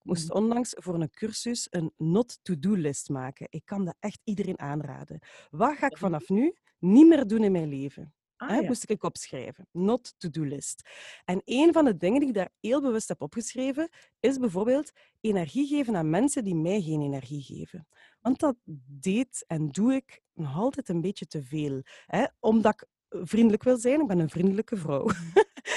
moest 0.07 0.29
mm. 0.29 0.37
onlangs 0.37 0.75
voor 0.77 0.95
een 0.95 1.11
cursus 1.11 1.67
een 1.71 1.93
not-to-do-list 1.97 3.09
maken. 3.09 3.47
Ik 3.51 3.63
kan 3.65 3.85
dat 3.85 3.97
echt 4.01 4.21
iedereen 4.25 4.59
aanraden. 4.59 5.19
Wat 5.51 5.77
ga 5.77 5.87
ik 5.87 5.99
vanaf 5.99 6.29
nu 6.29 6.55
niet 6.79 7.07
meer 7.07 7.27
doen 7.27 7.45
in 7.45 7.53
mijn 7.53 7.69
leven? 7.69 8.15
Ah, 8.37 8.61
ja. 8.61 8.67
Moest 8.67 8.91
ik 8.91 9.03
opschrijven. 9.03 9.69
Not-to-do-list. 9.73 10.89
En 11.25 11.43
een 11.45 11.73
van 11.73 11.85
de 11.85 11.97
dingen 11.97 12.21
die 12.21 12.29
ik 12.29 12.35
daar 12.35 12.51
heel 12.61 12.81
bewust 12.81 13.09
heb 13.09 13.23
opgeschreven, 13.23 13.89
is 14.21 14.39
bijvoorbeeld 14.39 14.93
energie 15.21 15.67
geven 15.67 15.97
aan 15.97 16.11
mensen 16.11 16.45
die 16.45 16.55
mij 16.55 16.81
geen 16.83 17.01
energie 17.01 17.43
geven. 17.43 17.87
Want 18.21 18.39
dat 18.41 18.57
deed 18.87 19.45
en 19.47 19.69
doe 19.69 19.95
ik 19.95 20.23
nog 20.33 20.57
altijd 20.57 20.89
een 20.89 21.01
beetje 21.01 21.27
te 21.27 21.43
veel. 21.43 21.83
Hè? 22.07 22.27
Omdat 22.41 22.73
ik 22.73 22.89
vriendelijk 23.23 23.63
wil 23.63 23.77
zijn. 23.77 24.01
Ik 24.01 24.07
ben 24.07 24.19
een 24.19 24.31
vriendelijke 24.31 24.77
vrouw. 24.77 25.09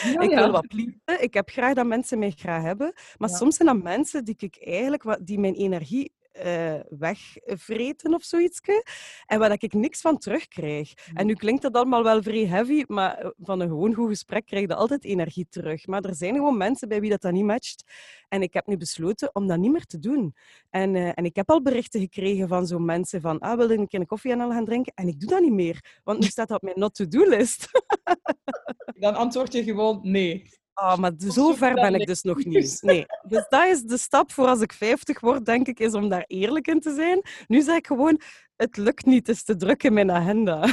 Ja, 0.03 0.19
ik 0.27 0.29
wil 0.29 0.51
wat 0.51 0.67
pleasen. 0.67 1.23
Ik 1.23 1.33
heb 1.33 1.49
graag 1.49 1.73
dat 1.73 1.85
mensen 1.85 2.19
mij 2.19 2.31
graag 2.31 2.63
hebben. 2.63 2.93
Maar 3.17 3.29
soms 3.29 3.55
zijn 3.55 3.67
dat 3.67 3.83
mensen 3.83 4.25
die 4.25 4.35
ik 4.37 4.57
eigenlijk, 4.59 5.17
die 5.21 5.39
mijn 5.39 5.55
energie 5.55 6.13
uh, 6.45 6.79
wegvreten 6.89 8.13
of 8.13 8.23
zoiets. 8.23 8.59
En 9.25 9.39
waar 9.39 9.51
ik 9.51 9.73
niks 9.73 10.01
van 10.01 10.17
terugkrijg. 10.17 10.93
En 11.13 11.25
nu 11.25 11.33
klinkt 11.33 11.61
dat 11.61 11.73
allemaal 11.73 12.03
wel 12.03 12.21
vrij 12.21 12.45
heavy, 12.45 12.83
maar 12.87 13.17
eh, 13.17 13.29
van 13.37 13.59
een 13.59 13.67
gewoon 13.67 13.93
goed 13.93 14.09
gesprek 14.09 14.45
krijg 14.45 14.67
je 14.67 14.75
altijd 14.75 15.05
energie 15.05 15.47
terug. 15.49 15.87
Maar 15.87 16.03
er 16.03 16.15
zijn 16.15 16.35
gewoon 16.35 16.57
mensen 16.57 16.87
bij 16.87 16.99
wie 16.99 17.09
dat, 17.09 17.21
dat 17.21 17.31
niet 17.31 17.43
matcht. 17.43 17.83
En 18.27 18.41
ik 18.41 18.53
heb 18.53 18.67
nu 18.67 18.77
besloten 18.77 19.29
om 19.33 19.47
dat 19.47 19.57
niet 19.57 19.71
meer 19.71 19.85
te 19.85 19.99
doen. 19.99 20.35
En, 20.69 20.95
uh, 20.95 21.11
en 21.13 21.25
ik 21.25 21.35
heb 21.35 21.49
al 21.49 21.61
berichten 21.61 21.99
gekregen 21.99 22.47
van 22.47 22.67
zo'n 22.67 22.85
mensen 22.85 23.21
van, 23.21 23.39
ah, 23.39 23.57
wil 23.57 23.71
je 23.71 23.77
een 23.77 23.87
keer 23.87 23.99
een 23.99 24.05
koffie 24.05 24.31
en 24.31 24.41
al 24.41 24.51
gaan 24.51 24.65
drinken? 24.65 24.93
En 24.95 25.07
ik 25.07 25.19
doe 25.19 25.29
dat 25.29 25.41
niet 25.41 25.53
meer, 25.53 25.99
want 26.03 26.19
nu 26.19 26.27
staat 26.27 26.47
dat 26.47 26.57
op 26.57 26.63
mijn 26.63 26.79
not-to-do-list. 26.79 27.67
Dan 28.99 29.15
antwoord 29.15 29.53
je 29.53 29.63
gewoon 29.63 29.99
nee. 30.01 30.49
Oh, 30.81 30.97
maar 30.97 31.11
zo 31.17 31.53
ver 31.53 31.73
ben 31.73 31.95
ik 31.95 32.07
dus 32.07 32.21
nog 32.21 32.45
niet. 32.45 32.77
Nee. 32.81 33.05
Dus 33.27 33.45
dat 33.49 33.67
is 33.67 33.81
de 33.81 33.97
stap 33.97 34.31
voor 34.31 34.47
als 34.47 34.61
ik 34.61 34.73
50 34.73 35.19
word, 35.19 35.45
denk 35.45 35.67
ik, 35.67 35.79
is 35.79 35.93
om 35.93 36.09
daar 36.09 36.23
eerlijk 36.27 36.67
in 36.67 36.79
te 36.79 36.93
zijn. 36.93 37.21
Nu 37.47 37.61
zeg 37.61 37.77
ik 37.77 37.87
gewoon, 37.87 38.21
het 38.55 38.77
lukt 38.77 39.05
niet, 39.05 39.27
het 39.27 39.35
is 39.35 39.43
te 39.43 39.55
druk 39.55 39.83
in 39.83 39.93
mijn 39.93 40.11
agenda. 40.11 40.67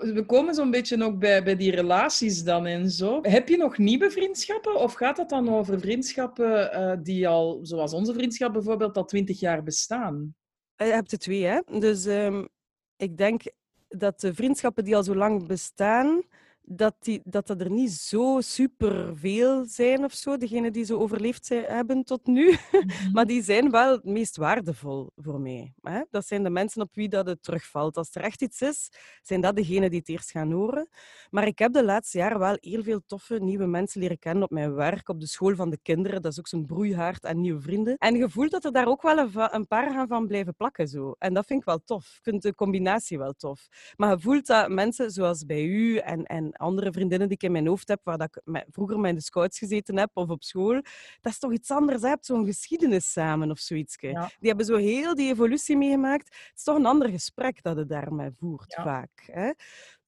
We 0.00 0.24
komen 0.26 0.54
zo'n 0.54 0.70
beetje 0.70 1.04
ook 1.04 1.18
bij, 1.18 1.42
bij 1.42 1.56
die 1.56 1.74
relaties 1.74 2.42
dan 2.42 2.66
en 2.66 2.90
zo. 2.90 3.18
Heb 3.22 3.48
je 3.48 3.56
nog 3.56 3.78
nieuwe 3.78 4.10
vriendschappen? 4.10 4.74
Of 4.74 4.92
gaat 4.92 5.16
het 5.16 5.28
dan 5.28 5.48
over 5.48 5.80
vriendschappen 5.80 6.70
uh, 6.74 6.96
die 7.02 7.28
al, 7.28 7.58
zoals 7.62 7.92
onze 7.92 8.12
vriendschap 8.12 8.52
bijvoorbeeld, 8.52 8.96
al 8.96 9.04
twintig 9.04 9.40
jaar 9.40 9.62
bestaan? 9.62 10.34
Je 10.76 10.84
hebt 10.84 11.12
er 11.12 11.18
twee, 11.18 11.44
hè? 11.44 11.60
Dus 11.78 12.04
um, 12.04 12.48
ik 12.96 13.16
denk 13.16 13.42
dat 13.88 14.20
de 14.20 14.34
vriendschappen 14.34 14.84
die 14.84 14.96
al 14.96 15.02
zo 15.02 15.14
lang 15.14 15.46
bestaan, 15.46 16.22
dat, 16.62 16.94
die, 16.98 17.20
dat 17.24 17.46
dat 17.46 17.60
er 17.60 17.70
niet 17.70 17.92
zo 17.92 18.40
superveel 18.40 19.64
zijn 19.66 20.04
of 20.04 20.12
zo, 20.12 20.36
degenen 20.36 20.72
die 20.72 20.84
zo 20.84 20.98
overleefd 20.98 21.46
zijn, 21.46 21.64
hebben 21.64 22.04
tot 22.04 22.26
nu. 22.26 22.48
Mhm. 22.70 23.12
maar 23.12 23.26
die 23.26 23.42
zijn 23.42 23.70
wel 23.70 23.92
het 23.92 24.04
meest 24.04 24.36
waardevol 24.36 25.10
voor 25.16 25.40
mij. 25.40 25.72
Hè? 25.82 26.02
Dat 26.10 26.26
zijn 26.26 26.42
de 26.42 26.50
mensen 26.50 26.82
op 26.82 26.94
wie 26.94 27.08
dat 27.08 27.26
het 27.26 27.42
terugvalt. 27.42 27.96
Als 27.96 28.14
er 28.14 28.22
echt 28.22 28.42
iets 28.42 28.60
is, 28.60 28.90
zijn 29.22 29.40
dat 29.40 29.56
degenen 29.56 29.90
die 29.90 29.98
het 29.98 30.08
eerst 30.08 30.30
gaan 30.30 30.52
horen. 30.52 30.88
Maar 31.30 31.46
ik 31.46 31.58
heb 31.58 31.72
de 31.72 31.84
laatste 31.84 32.18
jaren 32.18 32.38
wel 32.38 32.56
heel 32.60 32.82
veel 32.82 33.00
toffe 33.06 33.38
nieuwe 33.38 33.66
mensen 33.66 34.00
leren 34.00 34.18
kennen 34.18 34.42
op 34.42 34.50
mijn 34.50 34.74
werk, 34.74 35.08
op 35.08 35.20
de 35.20 35.26
school 35.26 35.54
van 35.54 35.70
de 35.70 35.78
kinderen. 35.82 36.22
Dat 36.22 36.32
is 36.32 36.38
ook 36.38 36.48
zo'n 36.48 36.66
broeihaard 36.66 37.26
aan 37.26 37.40
nieuwe 37.40 37.60
vrienden. 37.60 37.96
En 37.96 38.16
je 38.16 38.28
voelt 38.28 38.50
dat 38.50 38.64
er 38.64 38.72
daar 38.72 38.86
ook 38.86 39.02
wel 39.02 39.18
een, 39.18 39.30
een 39.34 39.66
paar 39.66 39.90
gaan 39.90 40.08
van 40.08 40.26
blijven 40.26 40.54
plakken. 40.54 40.88
Zo. 40.88 41.14
En 41.18 41.34
dat 41.34 41.46
vind 41.46 41.60
ik 41.60 41.66
wel 41.66 41.80
tof. 41.84 42.04
Ik 42.16 42.22
vind 42.22 42.42
de 42.42 42.54
combinatie 42.54 43.18
wel 43.18 43.32
tof. 43.32 43.68
Maar 43.96 44.10
je 44.10 44.20
voelt 44.20 44.46
dat 44.46 44.68
mensen 44.68 45.10
zoals 45.10 45.44
bij 45.44 45.64
u 45.64 45.96
en, 45.96 46.24
en 46.24 46.49
andere 46.56 46.92
vriendinnen 46.92 47.28
die 47.28 47.36
ik 47.36 47.42
in 47.42 47.52
mijn 47.52 47.66
hoofd 47.66 47.88
heb, 47.88 48.00
waar 48.04 48.18
dat 48.18 48.28
ik 48.44 48.64
vroeger 48.70 48.98
met 48.98 49.10
in 49.10 49.16
de 49.16 49.22
scouts 49.22 49.58
gezeten 49.58 49.98
heb 49.98 50.10
of 50.14 50.28
op 50.28 50.42
school, 50.42 50.82
dat 51.20 51.32
is 51.32 51.38
toch 51.38 51.52
iets 51.52 51.70
anders. 51.70 52.02
Je 52.02 52.06
hebt 52.06 52.26
zo'n 52.26 52.44
geschiedenis 52.44 53.12
samen 53.12 53.50
of 53.50 53.58
zoiets. 53.58 53.96
Die 53.96 54.16
hebben 54.40 54.66
zo 54.66 54.76
heel 54.76 55.14
die 55.14 55.30
evolutie 55.30 55.76
meegemaakt. 55.76 56.26
Het 56.26 56.52
is 56.56 56.62
toch 56.62 56.76
een 56.76 56.86
ander 56.86 57.08
gesprek 57.08 57.62
dat 57.62 57.76
je 57.76 57.86
daarmee 57.86 58.30
voert, 58.38 58.74
vaak. 58.74 59.10
Hè? 59.26 59.50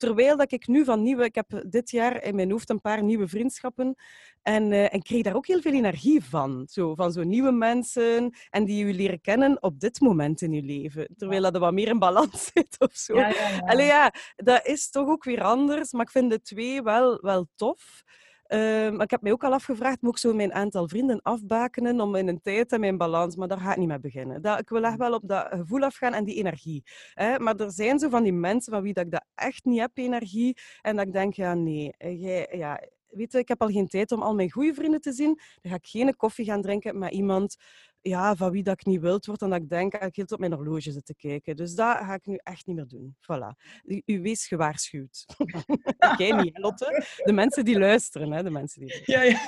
Terwijl 0.02 0.36
dat 0.36 0.52
ik 0.52 0.66
nu 0.66 0.84
van 0.84 1.02
nieuwe... 1.02 1.24
Ik 1.24 1.34
heb 1.34 1.62
dit 1.66 1.90
jaar 1.90 2.22
in 2.24 2.34
mijn 2.34 2.50
hoofd 2.50 2.70
een 2.70 2.80
paar 2.80 3.02
nieuwe 3.02 3.28
vriendschappen. 3.28 3.94
En, 4.42 4.70
uh, 4.70 4.94
en 4.94 5.02
kreeg 5.02 5.22
daar 5.22 5.34
ook 5.34 5.46
heel 5.46 5.60
veel 5.60 5.72
energie 5.72 6.24
van. 6.24 6.66
Zo, 6.70 6.94
van 6.94 7.12
zo 7.12 7.22
nieuwe 7.22 7.52
mensen. 7.52 8.34
En 8.50 8.64
die 8.64 8.86
je 8.86 8.94
leren 8.94 9.20
kennen 9.20 9.62
op 9.62 9.80
dit 9.80 10.00
moment 10.00 10.40
in 10.40 10.52
je 10.52 10.62
leven. 10.62 11.08
Terwijl 11.16 11.42
dat 11.42 11.54
er 11.54 11.60
wat 11.60 11.72
meer 11.72 11.88
in 11.88 11.98
balans 11.98 12.44
zit 12.54 12.76
of 12.78 12.92
zo. 12.92 13.16
Ja, 13.16 13.28
ja, 13.28 13.82
ja, 13.82 14.12
dat 14.36 14.66
is 14.66 14.90
toch 14.90 15.08
ook 15.08 15.24
weer 15.24 15.42
anders. 15.42 15.92
Maar 15.92 16.02
ik 16.02 16.10
vind 16.10 16.30
de 16.30 16.40
twee 16.40 16.82
wel, 16.82 17.18
wel 17.20 17.48
tof. 17.54 18.02
Ehm, 18.52 18.96
maar 18.96 19.04
ik 19.04 19.10
heb 19.10 19.22
mij 19.22 19.32
ook 19.32 19.44
al 19.44 19.52
afgevraagd, 19.52 20.02
moet 20.02 20.12
ik 20.12 20.18
zo 20.18 20.34
mijn 20.34 20.52
aantal 20.52 20.88
vrienden 20.88 21.22
afbakenen 21.22 22.00
om 22.00 22.14
in 22.14 22.28
een 22.28 22.40
tijd 22.40 22.72
en 22.72 22.80
mijn 22.80 22.96
balans, 22.96 23.36
maar 23.36 23.48
daar 23.48 23.58
ga 23.58 23.70
ik 23.70 23.76
niet 23.76 23.88
mee 23.88 24.00
beginnen. 24.00 24.42
Dat, 24.42 24.58
ik 24.58 24.68
wil 24.68 24.84
echt 24.84 24.96
wel 24.96 25.14
op 25.14 25.22
dat 25.28 25.46
gevoel 25.50 25.82
afgaan 25.82 26.12
en 26.14 26.24
die 26.24 26.34
energie. 26.34 26.82
Hè? 27.14 27.38
Maar 27.38 27.56
er 27.56 27.70
zijn 27.70 27.98
zo 27.98 28.08
van 28.08 28.22
die 28.22 28.32
mensen 28.32 28.72
van 28.72 28.82
wie 28.82 28.92
dat 28.92 29.04
ik 29.04 29.10
dat 29.10 29.24
echt 29.34 29.64
niet 29.64 29.80
heb, 29.80 29.90
energie, 29.94 30.56
en 30.80 30.96
dat 30.96 31.06
ik 31.06 31.12
denk, 31.12 31.34
ja 31.34 31.54
nee, 31.54 31.94
jij, 31.98 32.48
ja, 32.50 32.80
weet 33.12 33.32
je, 33.32 33.38
ik 33.38 33.48
heb 33.48 33.62
al 33.62 33.68
geen 33.68 33.88
tijd 33.88 34.12
om 34.12 34.22
al 34.22 34.34
mijn 34.34 34.50
goede 34.50 34.74
vrienden 34.74 35.00
te 35.00 35.12
zien. 35.12 35.40
Dan 35.60 35.70
ga 35.70 35.76
ik 35.76 35.86
geen 35.86 36.16
koffie 36.16 36.44
gaan 36.44 36.62
drinken 36.62 36.98
met 36.98 37.12
iemand 37.12 37.56
ja, 38.02 38.36
van 38.36 38.50
wie 38.50 38.62
dat 38.62 38.80
ik 38.80 38.86
niet 38.86 39.00
wild 39.00 39.26
word 39.26 39.42
en 39.42 39.50
dat 39.50 39.58
ik 39.60 39.68
denk, 39.68 39.92
dat 39.92 40.02
ik 40.02 40.16
heel 40.16 40.24
op 40.28 40.38
mijn 40.38 40.52
horloge 40.52 40.92
zit 40.92 41.06
te 41.06 41.14
kijken. 41.14 41.56
Dus 41.56 41.74
dat 41.74 41.96
ga 41.96 42.14
ik 42.14 42.26
nu 42.26 42.38
echt 42.42 42.66
niet 42.66 42.76
meer 42.76 42.86
doen. 42.86 43.16
Voilà. 43.20 43.80
U, 43.84 44.02
u 44.06 44.20
wees 44.20 44.46
gewaarschuwd. 44.46 45.24
Jij 46.18 46.32
niet, 46.32 46.58
Lotte. 46.58 47.04
De 47.24 47.32
mensen 47.32 47.64
die 47.64 47.78
luisteren, 47.78 48.32
hè, 48.32 48.42
de 48.42 48.50
mensen 48.50 48.80
die... 48.80 49.02
Ja, 49.04 49.22
ja. 49.22 49.40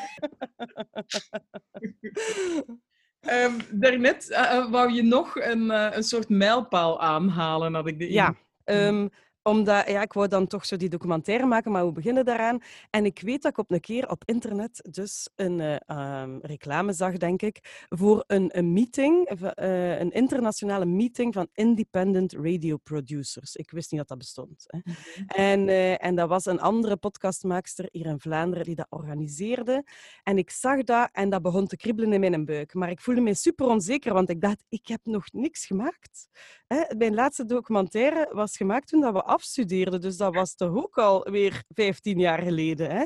um, 3.44 3.56
daarnet 3.72 4.30
uh, 4.30 4.70
wou 4.70 4.92
je 4.92 5.02
nog 5.02 5.36
een, 5.36 5.64
uh, 5.64 5.88
een 5.90 6.02
soort 6.02 6.28
mijlpaal 6.28 7.00
aanhalen, 7.00 7.74
had 7.74 7.86
ik 7.86 7.98
de 7.98 8.12
Ja, 8.12 8.34
um, 8.64 9.10
omdat, 9.44 9.88
ja, 9.88 10.02
ik 10.02 10.12
wou 10.12 10.28
dan 10.28 10.46
toch 10.46 10.66
zo 10.66 10.76
die 10.76 10.88
documentaire 10.88 11.46
maken, 11.46 11.72
maar 11.72 11.86
we 11.86 11.92
beginnen 11.92 12.24
daaraan. 12.24 12.58
En 12.90 13.04
ik 13.04 13.20
weet 13.20 13.42
dat 13.42 13.50
ik 13.50 13.58
op 13.58 13.70
een 13.70 13.80
keer 13.80 14.10
op 14.10 14.22
internet 14.24 14.88
dus 14.90 15.28
een 15.36 15.58
uh, 15.58 16.22
um, 16.22 16.38
reclame 16.42 16.92
zag, 16.92 17.16
denk 17.16 17.42
ik, 17.42 17.84
voor 17.88 18.24
een, 18.26 18.58
een 18.58 18.72
meeting, 18.72 19.30
uh, 19.40 19.98
een 19.98 20.10
internationale 20.10 20.84
meeting 20.84 21.34
van 21.34 21.48
independent 21.52 22.32
radio 22.32 22.76
producers. 22.76 23.56
Ik 23.56 23.70
wist 23.70 23.90
niet 23.90 24.00
dat 24.00 24.08
dat 24.08 24.18
bestond. 24.18 24.64
Hè. 24.66 24.78
-hmm. 24.82 25.26
en, 25.26 25.68
uh, 25.68 26.04
en 26.04 26.14
dat 26.14 26.28
was 26.28 26.46
een 26.46 26.60
andere 26.60 26.96
podcastmaakster 26.96 27.88
hier 27.90 28.06
in 28.06 28.20
Vlaanderen 28.20 28.64
die 28.64 28.74
dat 28.74 28.86
organiseerde. 28.88 29.84
En 30.22 30.38
ik 30.38 30.50
zag 30.50 30.82
dat 30.82 31.08
en 31.12 31.30
dat 31.30 31.42
begon 31.42 31.66
te 31.66 31.76
kriebelen 31.76 32.12
in 32.12 32.20
mijn 32.20 32.44
buik. 32.44 32.74
Maar 32.74 32.90
ik 32.90 33.00
voelde 33.00 33.20
me 33.20 33.34
super 33.34 33.66
onzeker, 33.66 34.12
want 34.12 34.30
ik 34.30 34.40
dacht, 34.40 34.64
ik 34.68 34.86
heb 34.86 35.00
nog 35.02 35.32
niks 35.32 35.66
gemaakt. 35.66 36.28
Hè. 36.66 36.96
Mijn 36.96 37.14
laatste 37.14 37.44
documentaire 37.44 38.28
was 38.32 38.56
gemaakt 38.56 38.88
toen 38.88 39.00
dat 39.00 39.12
we 39.12 39.22
afstudeerde. 39.34 39.98
Dus 39.98 40.16
dat 40.16 40.34
was 40.34 40.54
toch 40.54 40.76
ook 40.76 40.98
alweer 40.98 41.62
15 41.68 42.18
jaar 42.18 42.42
geleden. 42.42 42.90
Hè? 42.90 43.04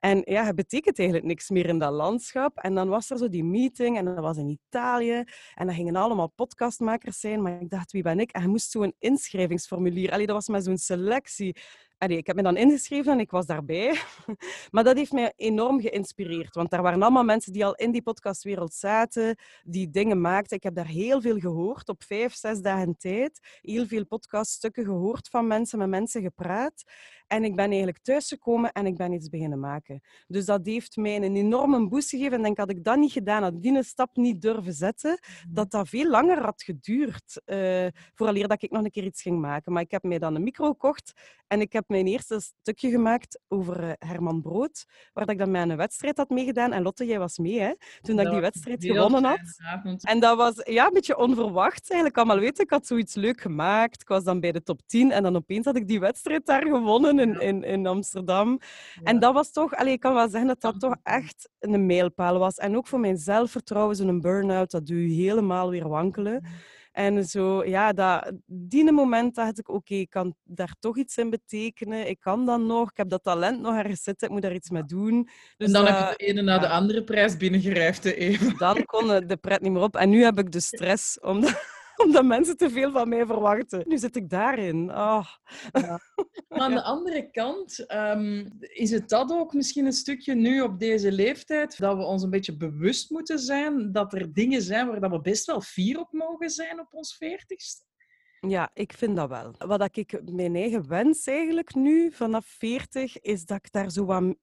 En 0.00 0.22
ja, 0.24 0.44
het 0.44 0.54
betekent 0.54 0.98
eigenlijk 0.98 1.28
niks 1.28 1.50
meer 1.50 1.66
in 1.66 1.78
dat 1.78 1.92
landschap. 1.92 2.58
En 2.58 2.74
dan 2.74 2.88
was 2.88 3.10
er 3.10 3.18
zo 3.18 3.28
die 3.28 3.44
meeting 3.44 3.96
en 3.96 4.04
dat 4.04 4.18
was 4.18 4.36
in 4.36 4.48
Italië. 4.48 5.24
En 5.54 5.66
dat 5.66 5.74
gingen 5.74 5.96
allemaal 5.96 6.32
podcastmakers 6.34 7.20
zijn. 7.20 7.42
Maar 7.42 7.60
ik 7.60 7.70
dacht, 7.70 7.92
wie 7.92 8.02
ben 8.02 8.20
ik? 8.20 8.30
En 8.30 8.42
je 8.42 8.48
moest 8.48 8.70
zo'n 8.70 8.94
inschrijvingsformulier. 8.98 10.12
Allee, 10.12 10.26
dat 10.26 10.34
was 10.34 10.48
maar 10.48 10.62
zo'n 10.62 10.78
selectie. 10.78 11.56
Allee, 11.98 12.16
ik 12.16 12.26
heb 12.26 12.36
me 12.36 12.42
dan 12.42 12.56
ingeschreven 12.56 13.12
en 13.12 13.20
ik 13.20 13.30
was 13.30 13.46
daarbij. 13.46 13.98
Maar 14.70 14.84
dat 14.84 14.96
heeft 14.96 15.12
mij 15.12 15.32
enorm 15.36 15.80
geïnspireerd. 15.80 16.54
Want 16.54 16.70
daar 16.70 16.82
waren 16.82 17.02
allemaal 17.02 17.24
mensen 17.24 17.52
die 17.52 17.64
al 17.64 17.74
in 17.74 17.90
die 17.90 18.02
podcastwereld 18.02 18.74
zaten, 18.74 19.38
die 19.62 19.90
dingen 19.90 20.20
maakten. 20.20 20.56
Ik 20.56 20.62
heb 20.62 20.74
daar 20.74 20.86
heel 20.86 21.20
veel 21.20 21.38
gehoord 21.38 21.88
op 21.88 22.02
vijf, 22.02 22.34
zes 22.34 22.60
dagen 22.60 22.96
tijd. 22.96 23.58
Heel 23.60 23.86
veel 23.86 24.06
podcaststukken 24.06 24.84
gehoord 24.84 25.28
van 25.28 25.46
mensen, 25.46 25.78
met 25.78 25.88
mensen 25.88 26.22
gepraat. 26.22 26.82
En 27.30 27.44
ik 27.44 27.56
ben 27.56 27.66
eigenlijk 27.66 27.98
thuisgekomen 27.98 28.72
en 28.72 28.86
ik 28.86 28.96
ben 28.96 29.12
iets 29.12 29.28
beginnen 29.28 29.60
maken. 29.60 30.00
Dus 30.26 30.44
dat 30.44 30.66
heeft 30.66 30.96
mij 30.96 31.16
een 31.16 31.36
enorme 31.36 31.88
boost 31.88 32.10
gegeven. 32.10 32.32
En 32.32 32.38
ik 32.38 32.44
denk, 32.44 32.58
had 32.58 32.70
ik 32.70 32.84
dat 32.84 32.96
niet 32.96 33.12
gedaan, 33.12 33.42
had 33.42 33.52
ik 33.52 33.62
die 33.62 33.82
stap 33.82 34.16
niet 34.16 34.42
durven 34.42 34.72
zetten, 34.72 35.18
dat 35.48 35.70
dat 35.70 35.88
veel 35.88 36.10
langer 36.10 36.42
had 36.42 36.62
geduurd. 36.62 37.42
Uh, 37.46 37.86
vooraleer 38.14 38.48
dat 38.48 38.62
ik 38.62 38.70
nog 38.70 38.84
een 38.84 38.90
keer 38.90 39.04
iets 39.04 39.22
ging 39.22 39.40
maken. 39.40 39.72
Maar 39.72 39.82
ik 39.82 39.90
heb 39.90 40.02
mij 40.02 40.18
dan 40.18 40.34
een 40.34 40.42
micro 40.42 40.66
gekocht 40.66 41.12
en 41.46 41.60
ik 41.60 41.72
heb 41.72 41.84
mijn 41.88 42.06
eerste 42.06 42.40
stukje 42.40 42.90
gemaakt 42.90 43.40
over 43.48 43.82
uh, 43.82 43.92
Herman 43.98 44.40
Brood, 44.40 44.84
waar 45.12 45.24
dat 45.26 45.34
ik 45.34 45.40
dan 45.40 45.50
met 45.50 45.68
een 45.68 45.76
wedstrijd 45.76 46.16
had 46.16 46.28
meegedaan. 46.28 46.72
En 46.72 46.82
Lotte, 46.82 47.06
jij 47.06 47.18
was 47.18 47.38
mee, 47.38 47.60
hè? 47.60 47.72
Toen 48.00 48.16
dat 48.16 48.26
ik 48.26 48.32
die 48.32 48.40
wedstrijd 48.40 48.84
gewonnen 48.84 49.24
had. 49.24 49.40
En 50.00 50.20
dat 50.20 50.36
was 50.36 50.54
ja, 50.64 50.86
een 50.86 50.92
beetje 50.92 51.16
onverwacht. 51.16 51.90
Eigenlijk 51.90 52.16
allemaal 52.16 52.38
weten, 52.38 52.64
ik 52.64 52.70
had 52.70 52.86
zoiets 52.86 53.14
leuk 53.14 53.40
gemaakt. 53.40 54.00
Ik 54.00 54.08
was 54.08 54.24
dan 54.24 54.40
bij 54.40 54.52
de 54.52 54.62
top 54.62 54.80
10 54.86 55.10
en 55.10 55.22
dan 55.22 55.36
opeens 55.36 55.64
had 55.64 55.76
ik 55.76 55.88
die 55.88 56.00
wedstrijd 56.00 56.46
daar 56.46 56.66
gewonnen 56.66 57.18
in, 57.20 57.40
in, 57.40 57.64
in 57.64 57.86
Amsterdam. 57.86 58.58
Ja. 58.94 59.02
En 59.02 59.18
dat 59.18 59.34
was 59.34 59.52
toch, 59.52 59.74
allee, 59.74 59.92
ik 59.92 60.00
kan 60.00 60.14
wel 60.14 60.28
zeggen 60.28 60.48
dat 60.48 60.60
dat 60.60 60.80
toch 60.80 60.96
echt 61.02 61.48
een 61.58 61.86
mijlpaal 61.86 62.38
was. 62.38 62.56
En 62.56 62.76
ook 62.76 62.86
voor 62.86 63.00
mijn 63.00 63.16
zelfvertrouwen, 63.16 63.96
zo'n 63.96 64.20
burn-out, 64.20 64.70
dat 64.70 64.86
doe 64.86 65.08
je 65.08 65.22
helemaal 65.22 65.70
weer 65.70 65.88
wankelen. 65.88 66.44
En 66.92 67.24
zo, 67.24 67.64
ja, 67.64 67.92
dat, 67.92 68.32
die 68.46 68.92
moment 68.92 69.34
dacht 69.34 69.58
ik, 69.58 69.68
oké, 69.68 69.78
okay, 69.78 69.98
ik 69.98 70.10
kan 70.10 70.34
daar 70.44 70.74
toch 70.78 70.96
iets 70.96 71.16
in 71.16 71.30
betekenen. 71.30 72.08
Ik 72.08 72.20
kan 72.20 72.46
dat 72.46 72.60
nog, 72.60 72.90
ik 72.90 72.96
heb 72.96 73.08
dat 73.08 73.22
talent 73.22 73.60
nog 73.60 73.76
ergens 73.76 74.02
zitten, 74.02 74.26
ik 74.28 74.32
moet 74.32 74.42
daar 74.42 74.54
iets 74.54 74.70
mee 74.70 74.84
doen. 74.84 75.28
Dus 75.56 75.66
en 75.66 75.72
dan 75.72 75.84
dat, 75.84 75.98
heb 75.98 76.10
je 76.10 76.16
de 76.16 76.24
ene 76.24 76.42
na 76.42 76.58
de 76.58 76.68
andere 76.68 77.04
prijs 77.04 77.36
binnengerijfd, 77.36 78.04
even. 78.04 78.58
Dan 78.58 78.84
kon 78.84 79.06
de 79.26 79.36
pret 79.40 79.60
niet 79.60 79.72
meer 79.72 79.82
op. 79.82 79.96
En 79.96 80.10
nu 80.10 80.22
heb 80.22 80.38
ik 80.38 80.52
de 80.52 80.60
stress, 80.70 81.20
omdat 81.20 81.79
omdat 82.04 82.24
mensen 82.24 82.56
te 82.56 82.70
veel 82.70 82.90
van 82.90 83.08
mij 83.08 83.26
verwachten. 83.26 83.82
Nu 83.86 83.98
zit 83.98 84.16
ik 84.16 84.30
daarin. 84.30 84.90
Oh. 84.90 85.26
Ja. 85.72 86.00
Maar 86.48 86.60
aan 86.60 86.74
de 86.80 86.82
andere 86.82 87.30
kant 87.30 87.92
um, 87.92 88.48
is 88.58 88.90
het 88.90 89.08
dat 89.08 89.32
ook 89.32 89.52
misschien 89.54 89.86
een 89.86 89.92
stukje 89.92 90.34
nu 90.34 90.60
op 90.60 90.78
deze 90.78 91.12
leeftijd, 91.12 91.78
dat 91.78 91.96
we 91.96 92.02
ons 92.02 92.22
een 92.22 92.30
beetje 92.30 92.56
bewust 92.56 93.10
moeten 93.10 93.38
zijn 93.38 93.92
dat 93.92 94.12
er 94.12 94.32
dingen 94.32 94.62
zijn 94.62 94.86
waar 94.86 95.00
dat 95.00 95.10
we 95.10 95.20
best 95.20 95.46
wel 95.46 95.60
fier 95.60 95.98
op 95.98 96.12
mogen 96.12 96.50
zijn 96.50 96.80
op 96.80 96.88
ons 96.90 97.16
veertigste? 97.16 97.84
Ja, 98.48 98.70
ik 98.74 98.92
vind 98.92 99.16
dat 99.16 99.28
wel. 99.28 99.54
Wat 99.58 99.96
ik 99.96 100.20
mijn 100.32 100.54
eigen 100.56 100.88
wens 100.88 101.26
eigenlijk 101.26 101.74
nu 101.74 102.12
vanaf 102.12 102.46
40 102.46 103.20
is 103.20 103.44
dat 103.44 103.56
ik 103.56 103.72
daar 103.72 103.90
zo 103.90 104.04
wat 104.04 104.34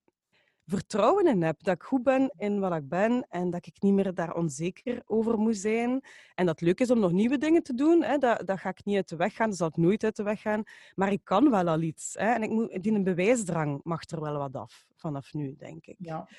vertrouwen 0.68 1.28
in 1.28 1.42
heb. 1.42 1.64
Dat 1.64 1.76
ik 1.76 1.84
goed 1.84 2.04
ben 2.04 2.34
in 2.38 2.60
wat 2.60 2.76
ik 2.76 2.90
ben 2.90 3.26
en 3.30 3.50
dat 3.50 3.66
ik 3.66 3.82
niet 3.82 3.94
meer 3.94 4.14
daar 4.14 4.36
onzeker 4.36 5.02
over 5.06 5.38
moet 5.38 5.58
zijn. 5.58 6.02
En 6.36 6.46
dat 6.46 6.60
het 6.60 6.62
leuk 6.62 6.80
is 6.80 6.92
om 6.92 7.00
nog 7.00 7.12
nieuwe 7.12 7.38
dingen 7.38 7.64
te 7.64 7.74
doen. 7.74 8.04
Hè. 8.04 8.18
Dat, 8.18 8.48
dat 8.48 8.60
ga 8.60 8.70
ik 8.70 8.86
niet 8.86 8.96
uit 8.96 9.10
de 9.10 9.16
weg 9.16 9.36
gaan, 9.36 9.50
dat 9.50 9.58
zal 9.58 9.68
ik 9.68 9.78
nooit 9.78 10.04
uit 10.04 10.16
de 10.16 10.24
weg 10.24 10.42
gaan. 10.42 10.64
Maar 10.96 11.12
ik 11.12 11.22
kan 11.24 11.50
wel 11.50 11.68
al 11.68 11.82
iets. 11.82 12.14
Hè. 12.14 12.34
En 12.34 12.44
ik 12.44 12.50
moet, 12.50 12.84
die 12.84 12.92
een 12.92 13.04
bewijsdrang 13.04 13.80
mag 13.84 14.10
er 14.10 14.22
wel 14.22 14.38
wat 14.38 14.56
af 14.56 14.86
vanaf 14.96 15.34
nu, 15.34 15.56
denk 15.58 15.86
ik. 15.86 15.96
Ja. 16.00 16.30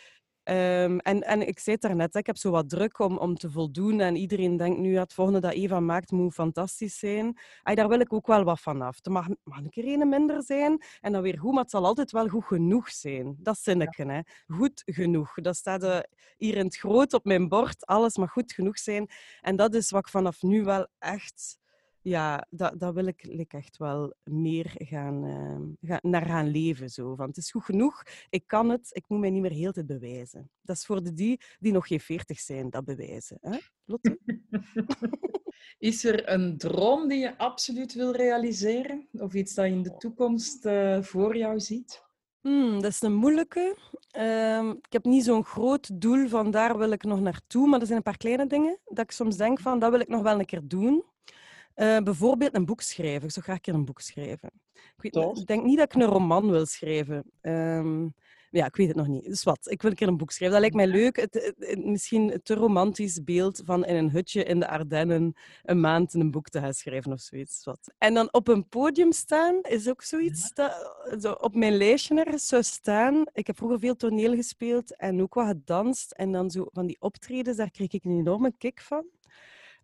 Um, 0.50 0.98
en, 0.98 1.22
en 1.22 1.48
ik 1.48 1.58
zei 1.58 1.76
het 1.76 1.84
daarnet, 1.84 2.14
ik 2.14 2.26
heb 2.26 2.36
zo 2.36 2.50
wat 2.50 2.68
druk 2.68 2.98
om, 2.98 3.18
om 3.18 3.36
te 3.36 3.50
voldoen. 3.50 4.00
En 4.00 4.16
iedereen 4.16 4.56
denkt 4.56 4.78
nu, 4.78 4.92
ja, 4.92 5.02
het 5.02 5.12
volgende 5.12 5.40
dat 5.40 5.52
Eva 5.52 5.80
maakt 5.80 6.10
moet 6.10 6.34
fantastisch 6.34 6.98
zijn. 6.98 7.38
Ay, 7.62 7.74
daar 7.74 7.88
wil 7.88 8.00
ik 8.00 8.12
ook 8.12 8.26
wel 8.26 8.44
wat 8.44 8.60
van 8.60 8.82
af. 8.82 8.96
Het 8.96 9.08
mag, 9.08 9.26
mag 9.44 9.58
een 9.58 9.70
keer 9.70 10.00
een 10.00 10.08
minder 10.08 10.42
zijn 10.42 10.82
en 11.00 11.12
dan 11.12 11.22
weer 11.22 11.38
goed, 11.38 11.52
maar 11.52 11.62
het 11.62 11.70
zal 11.70 11.84
altijd 11.84 12.10
wel 12.10 12.28
goed 12.28 12.44
genoeg 12.44 12.88
zijn. 12.90 13.36
Dat 13.38 13.58
zinnetje, 13.58 14.04
ja. 14.04 14.12
hè. 14.12 14.20
Goed 14.54 14.82
genoeg. 14.84 15.34
Dat 15.34 15.56
staat 15.56 15.84
uh, 15.84 15.98
hier 16.36 16.56
in 16.56 16.64
het 16.64 16.76
groot 16.76 17.12
op 17.12 17.24
mijn 17.24 17.48
bord. 17.48 17.86
Alles 17.86 18.16
mag 18.16 18.30
goed 18.30 18.52
genoeg 18.52 18.78
zijn. 18.78 19.10
En 19.40 19.56
dat 19.56 19.74
is 19.74 19.90
wat 19.90 20.00
ik 20.00 20.08
vanaf 20.08 20.42
nu 20.42 20.64
wel 20.64 20.86
echt 20.98 21.58
ja, 22.02 22.46
dat, 22.50 22.80
dat 22.80 22.94
wil 22.94 23.06
ik, 23.06 23.52
echt 23.52 23.76
wel 23.76 24.14
meer 24.22 24.72
gaan, 24.74 25.24
uh, 25.24 25.88
gaan, 25.90 26.10
naar 26.10 26.26
gaan 26.26 26.48
leven. 26.48 26.90
Zo. 26.90 27.16
Want 27.16 27.36
het 27.36 27.44
is 27.44 27.50
goed 27.50 27.64
genoeg, 27.64 28.02
ik 28.30 28.46
kan 28.46 28.68
het, 28.68 28.88
ik 28.92 29.04
moet 29.08 29.20
mij 29.20 29.30
niet 29.30 29.42
meer 29.42 29.50
heel 29.50 29.72
tijd 29.72 29.86
bewijzen. 29.86 30.50
Dat 30.60 30.76
is 30.76 30.86
voor 30.86 31.02
de 31.02 31.12
die 31.12 31.40
die 31.58 31.72
nog 31.72 31.86
geen 31.86 32.00
veertig 32.00 32.40
zijn, 32.40 32.70
dat 32.70 32.84
bewijzen. 32.84 33.38
Hè? 33.40 33.58
Lotte? 33.84 34.18
is 35.78 36.04
er 36.04 36.28
een 36.28 36.58
droom 36.58 37.08
die 37.08 37.18
je 37.18 37.38
absoluut 37.38 37.94
wil 37.94 38.12
realiseren? 38.12 39.08
Of 39.12 39.34
iets 39.34 39.54
dat 39.54 39.66
je 39.66 39.72
in 39.72 39.82
de 39.82 39.96
toekomst 39.96 40.66
uh, 40.66 41.02
voor 41.02 41.36
jou 41.36 41.60
ziet? 41.60 42.06
Hmm, 42.40 42.80
dat 42.80 42.90
is 42.90 43.02
een 43.02 43.14
moeilijke. 43.14 43.76
Uh, 44.18 44.68
ik 44.68 44.92
heb 44.92 45.04
niet 45.04 45.24
zo'n 45.24 45.44
groot 45.44 46.00
doel 46.00 46.28
van 46.28 46.50
daar 46.50 46.78
wil 46.78 46.90
ik 46.90 47.02
nog 47.02 47.20
naartoe, 47.20 47.68
maar 47.68 47.80
er 47.80 47.86
zijn 47.86 47.98
een 47.98 48.04
paar 48.04 48.16
kleine 48.16 48.46
dingen 48.46 48.78
dat 48.84 49.04
ik 49.04 49.10
soms 49.10 49.36
denk 49.36 49.60
van 49.60 49.78
dat 49.78 49.90
wil 49.90 50.00
ik 50.00 50.08
nog 50.08 50.22
wel 50.22 50.38
een 50.38 50.46
keer 50.46 50.62
doen. 50.64 51.04
Uh, 51.80 51.98
bijvoorbeeld 51.98 52.54
een 52.54 52.64
boek 52.64 52.80
schrijven. 52.80 53.24
Ik 53.24 53.30
zou 53.30 53.44
graag 53.44 53.56
een 53.56 53.62
keer 53.62 53.74
een 53.74 53.84
boek 53.84 54.00
schrijven. 54.00 54.50
Ik, 55.00 55.12
weet, 55.12 55.38
ik 55.38 55.46
denk 55.46 55.64
niet 55.64 55.78
dat 55.78 55.94
ik 55.94 56.02
een 56.02 56.08
roman 56.08 56.50
wil 56.50 56.66
schrijven. 56.66 57.24
Um, 57.42 58.14
ja, 58.50 58.66
ik 58.66 58.76
weet 58.76 58.88
het 58.88 58.96
nog 58.96 59.06
niet. 59.06 59.24
Dus 59.24 59.42
wat, 59.42 59.70
ik 59.70 59.82
wil 59.82 59.90
een 59.90 59.96
keer 59.96 60.08
een 60.08 60.16
boek 60.16 60.30
schrijven. 60.30 60.60
Dat 60.60 60.70
lijkt 60.70 60.90
mij 60.90 61.00
leuk. 61.00 61.16
Het, 61.16 61.34
het, 61.34 61.54
het, 61.58 61.84
misschien 61.84 62.32
een 62.32 62.42
te 62.42 62.54
romantisch 62.54 63.24
beeld 63.24 63.62
van 63.64 63.84
in 63.84 63.96
een 63.96 64.10
hutje 64.10 64.44
in 64.44 64.60
de 64.60 64.68
Ardennen 64.68 65.34
een 65.62 65.80
maand 65.80 66.14
een 66.14 66.30
boek 66.30 66.48
te 66.48 66.60
gaan 66.60 66.74
schrijven 66.74 67.12
of 67.12 67.20
zoiets. 67.20 67.64
Wat. 67.64 67.94
En 67.98 68.14
dan 68.14 68.32
op 68.32 68.48
een 68.48 68.68
podium 68.68 69.12
staan 69.12 69.60
is 69.62 69.88
ook 69.88 70.02
zoiets 70.02 70.52
dat 70.54 70.94
zo 71.20 71.32
op 71.32 71.54
mijn 71.54 71.76
lijstje 71.76 72.32
zou 72.36 72.62
staan. 72.62 73.24
Ik 73.32 73.46
heb 73.46 73.56
vroeger 73.56 73.78
veel 73.78 73.96
toneel 73.96 74.34
gespeeld 74.34 74.96
en 74.96 75.22
ook 75.22 75.34
wat 75.34 75.46
gedanst. 75.46 76.12
En 76.12 76.32
dan 76.32 76.50
zo 76.50 76.66
van 76.72 76.86
die 76.86 76.96
optredens, 77.00 77.56
daar 77.56 77.70
kreeg 77.70 77.92
ik 77.92 78.04
een 78.04 78.18
enorme 78.18 78.52
kick 78.58 78.80
van. 78.80 79.06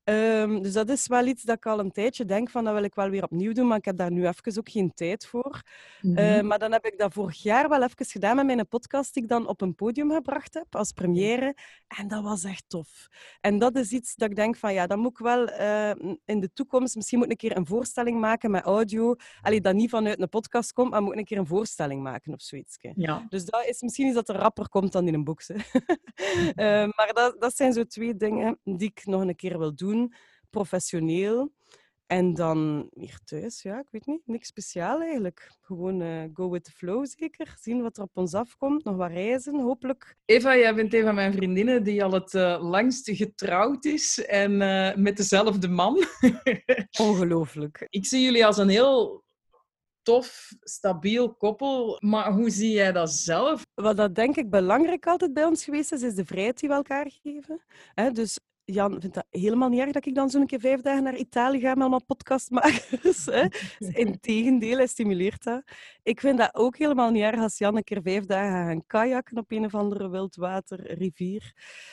Um, 0.05 0.63
dus 0.63 0.73
dat 0.73 0.89
is 0.89 1.07
wel 1.07 1.27
iets 1.27 1.43
dat 1.43 1.57
ik 1.57 1.67
al 1.67 1.79
een 1.79 1.93
tijdje 1.93 2.25
denk 2.25 2.51
van 2.51 2.65
dat 2.65 2.75
wil 2.75 2.83
ik 2.83 2.95
wel 2.95 3.09
weer 3.09 3.23
opnieuw 3.23 3.53
doen, 3.53 3.67
maar 3.67 3.79
ik 3.79 3.85
heb 3.85 3.97
daar 3.97 4.11
nu 4.11 4.27
even 4.27 4.59
ook 4.59 4.69
geen 4.69 4.95
tijd 4.95 5.27
voor. 5.27 5.63
Mm 6.01 6.17
-hmm. 6.17 6.25
uh, 6.25 6.41
maar 6.41 6.59
dan 6.59 6.73
heb 6.73 6.85
ik 6.87 6.99
dat 6.99 7.13
vorig 7.13 7.43
jaar 7.43 7.69
wel 7.69 7.83
even 7.83 8.07
gedaan 8.07 8.37
met 8.37 8.47
mijn 8.47 8.69
podcast 8.69 9.15
die 9.15 9.23
ik 9.23 9.29
dan 9.29 9.47
op 9.47 9.61
een 9.61 9.75
podium 9.75 10.11
gebracht 10.11 10.55
heb 10.55 10.77
als 10.77 10.93
première. 10.93 11.57
En 11.87 12.09
dat 12.09 12.23
was 12.23 12.45
echt 12.45 12.65
tof. 12.67 13.09
En 13.41 13.59
dat 13.59 13.77
is 13.77 13.91
iets 13.91 14.15
dat 14.15 14.31
ik 14.31 14.37
denk 14.37 14.57
van 14.57 14.73
ja, 14.73 14.87
dan 14.87 14.99
moet 14.99 15.11
ik 15.11 15.19
wel 15.19 15.49
uh, 15.49 15.91
in 16.25 16.41
de 16.41 16.53
toekomst 16.53 16.97
misschien 16.97 17.19
moet 17.19 17.31
ik 17.31 17.43
een 17.43 17.49
keer 17.49 17.57
een 17.57 17.67
voorstelling 17.67 18.21
maken 18.21 18.51
met 18.51 18.65
audio. 18.65 19.15
Allee, 19.41 19.61
dat 19.61 19.75
niet 19.75 19.91
vanuit 19.91 20.21
een 20.21 20.29
podcast 20.29 20.73
komt, 20.73 20.91
maar 20.91 21.03
moet 21.03 21.13
ik 21.13 21.19
een 21.19 21.25
keer 21.25 21.39
een 21.39 21.47
voorstelling 21.47 22.03
maken 22.03 22.33
of 22.33 22.43
zoiets. 22.43 22.79
Ja. 22.95 23.27
Dus 23.29 23.45
dat 23.45 23.67
is 23.67 23.83
misschien 23.83 24.07
iets 24.07 24.15
dat 24.15 24.29
er 24.29 24.37
rapper 24.37 24.69
komt 24.69 24.93
dan 24.93 25.07
in 25.07 25.15
een 25.15 25.25
boek. 25.25 25.43
uh, 25.49 25.57
maar 26.97 27.11
dat, 27.13 27.37
dat 27.39 27.57
zijn 27.57 27.73
zo 27.73 27.85
twee 27.85 28.17
dingen 28.17 28.59
die 28.65 28.89
ik 28.95 29.07
nog 29.07 29.21
een 29.21 29.37
keer 29.37 29.59
wil 29.59 29.75
doen 29.75 29.94
professioneel. 30.51 31.53
en 32.07 32.35
dan 32.35 32.89
hier 32.95 33.19
thuis, 33.25 33.63
ja, 33.63 33.79
ik 33.79 33.89
weet 33.91 34.07
niet, 34.07 34.23
niks 34.25 34.49
speciaal 34.49 35.01
eigenlijk. 35.01 35.51
Gewoon 35.61 36.03
uh, 36.03 36.25
go 36.33 36.51
with 36.51 36.65
the 36.65 36.71
flow 36.71 37.07
zeker, 37.07 37.57
zien 37.61 37.83
wat 37.83 37.97
er 37.97 38.03
op 38.03 38.17
ons 38.17 38.35
afkomt, 38.35 38.85
nog 38.85 38.97
wat 38.97 39.11
reizen, 39.11 39.61
hopelijk. 39.61 40.17
Eva, 40.25 40.57
jij 40.57 40.75
bent 40.75 40.95
een 40.95 41.03
van 41.03 41.15
mijn 41.15 41.33
vriendinnen 41.33 41.83
die 41.83 42.05
al 42.05 42.13
het 42.13 42.35
uh, 42.35 42.71
langst 42.71 43.11
getrouwd 43.11 43.85
is 43.85 44.25
en 44.25 44.53
uh, 44.53 44.95
met 44.95 45.17
dezelfde 45.17 45.69
man. 45.69 46.05
Ongelooflijk. 47.09 47.87
Ik 47.89 48.07
zie 48.07 48.23
jullie 48.23 48.47
als 48.47 48.59
een 48.59 48.69
heel 48.69 49.25
tof, 50.03 50.53
stabiel 50.61 51.35
koppel. 51.35 51.97
Maar 52.01 52.33
hoe 52.33 52.51
zie 52.51 52.71
jij 52.71 52.93
dat 52.93 53.11
zelf? 53.13 53.63
Wat 53.75 53.97
dat 53.97 54.15
denk 54.15 54.37
ik 54.37 54.51
belangrijk 54.51 55.07
altijd 55.07 55.33
bij 55.33 55.45
ons 55.45 55.65
geweest 55.65 55.93
is, 55.93 56.03
is 56.03 56.15
de 56.15 56.25
vrijheid 56.25 56.61
die 56.61 56.69
we 56.69 56.75
elkaar 56.75 57.11
geven. 57.23 57.65
dus 58.13 58.39
Jan 58.65 59.01
vindt 59.01 59.15
dat 59.15 59.27
helemaal 59.31 59.69
niet 59.69 59.81
erg 59.81 59.93
dat 59.93 60.07
ik 60.07 60.15
dan 60.15 60.31
zo'n 60.31 60.47
keer 60.47 60.61
vijf 60.61 60.81
dagen 60.81 61.03
naar 61.03 61.17
Italië 61.17 61.61
ga 61.61 61.69
met 61.69 61.81
allemaal 61.81 62.05
podcastmakers. 62.05 63.27
Hè. 63.27 63.47
Integendeel, 63.79 64.77
hij 64.83 64.87
stimuleert 64.87 65.45
dat. 65.45 65.63
Ik 66.03 66.21
vind 66.21 66.39
dat 66.39 66.55
ook 66.55 66.77
helemaal 66.77 67.11
niet 67.11 67.23
erg 67.23 67.41
als 67.41 67.59
Jan 67.59 67.77
een 67.77 67.85
keer 67.85 68.03
vijf 68.03 68.25
dagen 68.25 68.53
gaat 68.53 68.67
gaan 68.67 68.87
kajakken 68.87 69.39
op 69.39 69.53
een 69.53 69.65
of 69.65 69.75
andere 69.75 70.09
wildwaterrivier. 70.09 71.53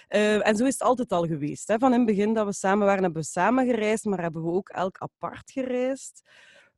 Uh, 0.09 0.47
en 0.47 0.55
zo 0.55 0.65
is 0.65 0.73
het 0.73 0.83
altijd 0.83 1.11
al 1.11 1.25
geweest. 1.25 1.67
Hè. 1.67 1.77
Van 1.79 1.91
in 1.91 1.97
het 1.97 2.07
begin 2.07 2.33
dat 2.33 2.45
we 2.45 2.53
samen 2.53 2.85
waren, 2.85 3.03
hebben 3.03 3.21
we 3.21 3.27
samen 3.27 3.65
gereisd, 3.65 4.05
maar 4.05 4.21
hebben 4.21 4.43
we 4.43 4.51
ook 4.51 4.69
elk 4.69 4.97
apart 4.97 5.51
gereisd. 5.51 6.21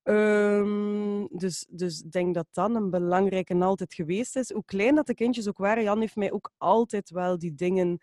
Um, 0.03 1.27
dus, 1.31 1.65
dus 1.69 2.01
ik 2.01 2.11
denk 2.11 2.33
dat 2.33 2.47
dat 2.51 2.75
een 2.75 2.89
belangrijke 2.89 3.55
altijd 3.55 3.93
geweest 3.93 4.35
is. 4.35 4.51
Hoe 4.51 4.65
klein 4.65 4.95
dat 4.95 5.07
de 5.07 5.13
kindjes 5.13 5.47
ook 5.47 5.57
waren, 5.57 5.83
Jan 5.83 5.99
heeft 5.99 6.15
mij 6.15 6.31
ook 6.31 6.51
altijd 6.57 7.09
wel 7.09 7.37
die 7.37 7.53
dingen 7.53 7.99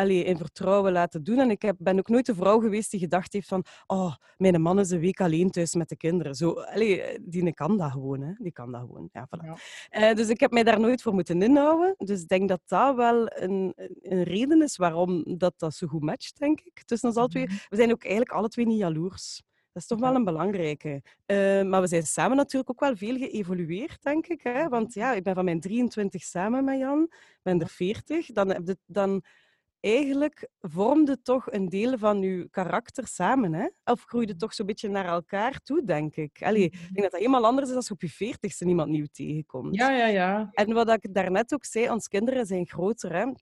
allee, 0.00 0.24
in 0.24 0.36
vertrouwen 0.36 0.92
laten 0.92 1.24
doen. 1.24 1.38
En 1.38 1.50
ik 1.50 1.62
heb, 1.62 1.76
ben 1.78 1.98
ook 1.98 2.08
nooit 2.08 2.26
de 2.26 2.34
vrouw 2.34 2.60
geweest 2.60 2.90
die 2.90 3.00
gedacht 3.00 3.32
heeft 3.32 3.48
van 3.48 3.64
oh, 3.86 4.14
mijn 4.36 4.62
man 4.62 4.78
is 4.78 4.90
een 4.90 5.00
week 5.00 5.20
alleen 5.20 5.50
thuis 5.50 5.74
met 5.74 5.88
de 5.88 5.96
kinderen. 5.96 6.34
Zo, 6.34 6.50
allee, 6.52 7.18
die 7.22 7.54
kan 7.54 7.76
dat 7.76 7.90
gewoon. 7.90 8.20
Hè. 8.20 8.32
Die 8.38 8.52
kan 8.52 8.72
dat 8.72 8.80
gewoon. 8.80 9.08
Ja, 9.12 9.28
voilà. 9.28 9.44
ja. 9.90 10.10
Uh, 10.10 10.16
dus 10.16 10.28
ik 10.28 10.40
heb 10.40 10.50
mij 10.50 10.62
daar 10.62 10.80
nooit 10.80 11.02
voor 11.02 11.14
moeten 11.14 11.42
inhouden. 11.42 11.94
Dus 11.98 12.22
ik 12.22 12.28
denk 12.28 12.48
dat 12.48 12.60
dat 12.66 12.96
wel 12.96 13.30
een, 13.34 13.72
een 14.02 14.22
reden 14.22 14.62
is 14.62 14.76
waarom 14.76 15.38
dat, 15.38 15.54
dat 15.56 15.74
zo 15.74 15.86
goed 15.86 16.02
matcht, 16.02 16.38
denk 16.38 16.60
ik. 16.60 16.82
Tussen 16.84 17.08
ons 17.08 17.18
alle 17.18 17.28
twee. 17.28 17.46
Mhm. 17.46 17.54
We 17.68 17.76
zijn 17.76 17.90
ook 17.90 18.02
eigenlijk 18.02 18.32
alle 18.32 18.48
twee 18.48 18.66
niet 18.66 18.78
jaloers. 18.78 19.42
Dat 19.72 19.82
is 19.82 19.88
toch 19.88 20.00
wel 20.00 20.14
een 20.14 20.24
belangrijke. 20.24 21.02
Uh, 21.26 21.62
maar 21.62 21.80
we 21.80 21.86
zijn 21.86 22.06
samen 22.06 22.36
natuurlijk 22.36 22.70
ook 22.70 22.80
wel 22.80 22.96
veel 22.96 23.16
geëvolueerd, 23.16 24.02
denk 24.02 24.26
ik. 24.26 24.42
Hè? 24.42 24.68
Want 24.68 24.94
ja, 24.94 25.12
ik 25.12 25.22
ben 25.22 25.34
van 25.34 25.44
mijn 25.44 25.60
23 25.60 26.22
samen 26.22 26.64
met 26.64 26.78
Jan, 26.78 27.10
ben 27.42 27.60
er 27.60 27.68
40. 27.68 28.26
Dan, 28.26 28.48
heb 28.48 28.66
je, 28.66 28.78
dan 28.86 29.22
eigenlijk 29.80 30.48
vormde 30.60 31.22
toch 31.22 31.52
een 31.52 31.68
deel 31.68 31.98
van 31.98 32.20
je 32.22 32.48
karakter 32.50 33.06
samen. 33.06 33.52
Hè? 33.52 33.68
Of 33.84 34.02
groeide 34.02 34.36
toch 34.36 34.54
zo'n 34.54 34.66
beetje 34.66 34.88
naar 34.88 35.06
elkaar 35.06 35.60
toe, 35.62 35.84
denk 35.84 36.16
ik. 36.16 36.42
Allee, 36.42 36.64
ik 36.64 36.72
denk 36.72 37.02
dat 37.02 37.10
dat 37.10 37.20
helemaal 37.20 37.46
anders 37.46 37.70
is 37.70 37.74
als 37.74 37.90
op 37.90 38.00
je 38.02 38.10
veertigste 38.10 38.64
niemand 38.64 38.90
nieuw 38.90 39.06
tegenkomt. 39.12 39.74
Ja, 39.74 39.90
ja, 39.90 40.06
ja. 40.06 40.48
En 40.52 40.72
wat 40.72 40.90
ik 40.90 41.14
daarnet 41.14 41.54
ook 41.54 41.64
zei, 41.64 41.90
onze 41.90 42.08
kinderen 42.08 42.46
zijn 42.46 42.66
groter. 42.66 43.12
Hè? 43.12 43.32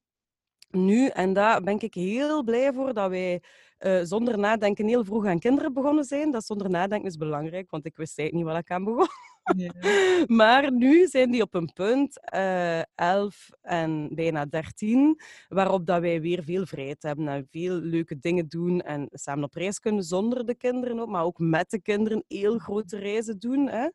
Nu, 0.71 1.07
en 1.07 1.33
daar 1.33 1.63
ben 1.63 1.81
ik 1.81 1.95
heel 1.95 2.43
blij 2.43 2.73
voor 2.73 2.95
dat 2.95 3.11
wij 3.11 3.43
uh, 3.81 4.01
zonder 4.03 4.39
nadenken 4.39 4.87
heel 4.87 5.05
vroeg 5.05 5.27
aan 5.27 5.39
kinderen 5.39 5.73
begonnen 5.73 6.05
zijn. 6.05 6.31
Dat 6.31 6.45
zonder 6.45 6.71
nadenken 6.71 7.09
is 7.09 7.17
belangrijk, 7.17 7.71
want 7.71 7.87
ik 7.87 7.97
wist 7.97 8.19
eigenlijk 8.19 8.49
niet 8.49 8.57
wat 8.57 8.65
ik 8.65 8.77
aan 8.77 8.85
begon. 8.85 9.07
Maar 10.39 10.73
nu 10.73 11.07
zijn 11.07 11.31
die 11.31 11.43
op 11.43 11.55
een 11.55 11.73
punt, 11.73 12.21
uh, 12.35 12.83
11 12.95 13.49
en 13.63 14.15
bijna 14.15 14.45
13, 14.45 15.21
waarop 15.49 15.87
dat 15.87 16.01
wij 16.01 16.21
weer 16.21 16.43
veel 16.43 16.67
vrijheid 16.67 17.03
hebben 17.03 17.29
en 17.29 17.47
veel 17.51 17.75
leuke 17.75 18.19
dingen 18.19 18.49
doen 18.49 18.81
en 18.81 19.09
samen 19.13 19.45
op 19.45 19.55
reis 19.55 19.79
kunnen 19.79 20.05
zonder 20.05 20.47
de 20.47 20.55
kinderen 20.55 21.01
ook, 21.01 21.09
maar 21.09 21.25
ook 21.25 21.39
met 21.39 21.71
de 21.71 21.81
kinderen 21.81 22.25
heel 22.29 22.59
grote 22.59 22.99
reizen 22.99 23.39
doen. 23.39 23.69
Hè. 23.69 23.89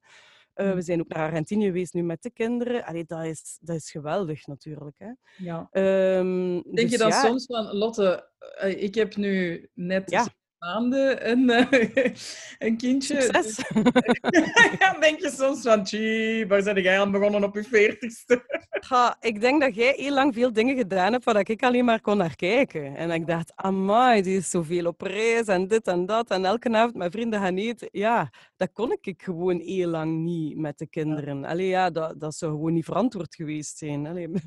Uh, 0.55 0.73
we 0.73 0.81
zijn 0.81 0.99
ook 0.99 1.07
naar 1.07 1.25
Argentinië 1.25 1.65
geweest 1.65 1.93
nu 1.93 2.03
met 2.03 2.21
de 2.21 2.31
kinderen. 2.31 2.85
Allee, 2.85 3.05
dat, 3.05 3.23
is, 3.23 3.57
dat 3.61 3.75
is 3.75 3.91
geweldig 3.91 4.47
natuurlijk. 4.47 4.95
Hè. 4.97 5.11
Ja. 5.37 5.69
Um, 6.17 6.61
Denk 6.61 6.75
dus 6.75 6.91
je 6.91 6.97
dan 6.97 7.09
ja. 7.09 7.25
soms 7.25 7.45
van, 7.45 7.75
Lotte, 7.75 8.29
uh, 8.63 8.83
ik 8.83 8.95
heb 8.95 9.15
nu 9.15 9.67
net 9.73 10.11
ja 10.11 10.27
maanden 10.63 11.29
een, 11.29 11.49
uh, 11.49 12.13
een 12.67 12.77
kindje. 12.77 13.21
Succes. 13.21 13.55
dan 14.83 14.99
denk 14.99 15.19
je 15.19 15.31
soms 15.35 15.61
van, 15.61 15.87
gee, 15.87 16.47
waar 16.47 16.61
zijn 16.61 16.81
jij 16.81 16.99
aan 16.99 17.11
begonnen 17.11 17.43
op 17.43 17.55
je 17.55 17.63
veertigste? 17.63 18.41
Ja, 18.89 19.17
ik 19.19 19.41
denk 19.41 19.61
dat 19.61 19.75
jij 19.75 19.93
heel 19.97 20.13
lang 20.13 20.33
veel 20.33 20.53
dingen 20.53 20.77
gedaan 20.77 21.11
hebt 21.11 21.23
waar 21.23 21.49
ik 21.49 21.63
alleen 21.63 21.85
maar 21.85 22.01
kon 22.01 22.17
naar 22.17 22.35
kijken. 22.35 22.95
En 22.95 23.11
ik 23.11 23.27
dacht, 23.27 23.51
amai, 23.55 24.21
die 24.21 24.37
is 24.37 24.49
zoveel 24.49 24.85
op 24.85 25.01
reis 25.01 25.45
en 25.45 25.67
dit 25.67 25.87
en 25.87 26.05
dat. 26.05 26.29
En 26.29 26.45
elke 26.45 26.69
avond 26.69 26.95
met 26.95 27.11
vrienden 27.11 27.39
gaan 27.39 27.57
eten. 27.57 27.87
Ja, 27.91 28.29
dat 28.63 28.73
kon 28.73 28.97
ik 29.01 29.21
gewoon 29.21 29.59
heel 29.59 29.89
lang 29.89 30.23
niet 30.23 30.57
met 30.57 30.77
de 30.77 30.87
kinderen. 30.87 31.45
Allee, 31.45 31.67
ja, 31.67 31.89
dat, 31.89 32.19
dat 32.19 32.35
zou 32.35 32.51
gewoon 32.51 32.73
niet 32.73 32.85
verantwoord 32.85 33.35
geweest 33.35 33.77
zijn. 33.77 34.07
Allee. 34.07 34.29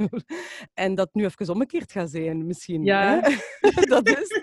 En 0.75 0.95
dat 0.95 1.09
nu 1.13 1.25
even 1.25 1.55
omgekeerd 1.55 1.93
gaat 1.93 2.11
zijn, 2.11 2.47
misschien. 2.47 2.85
Ja. 2.85 3.21
dat 3.95 4.09
is... 4.09 4.41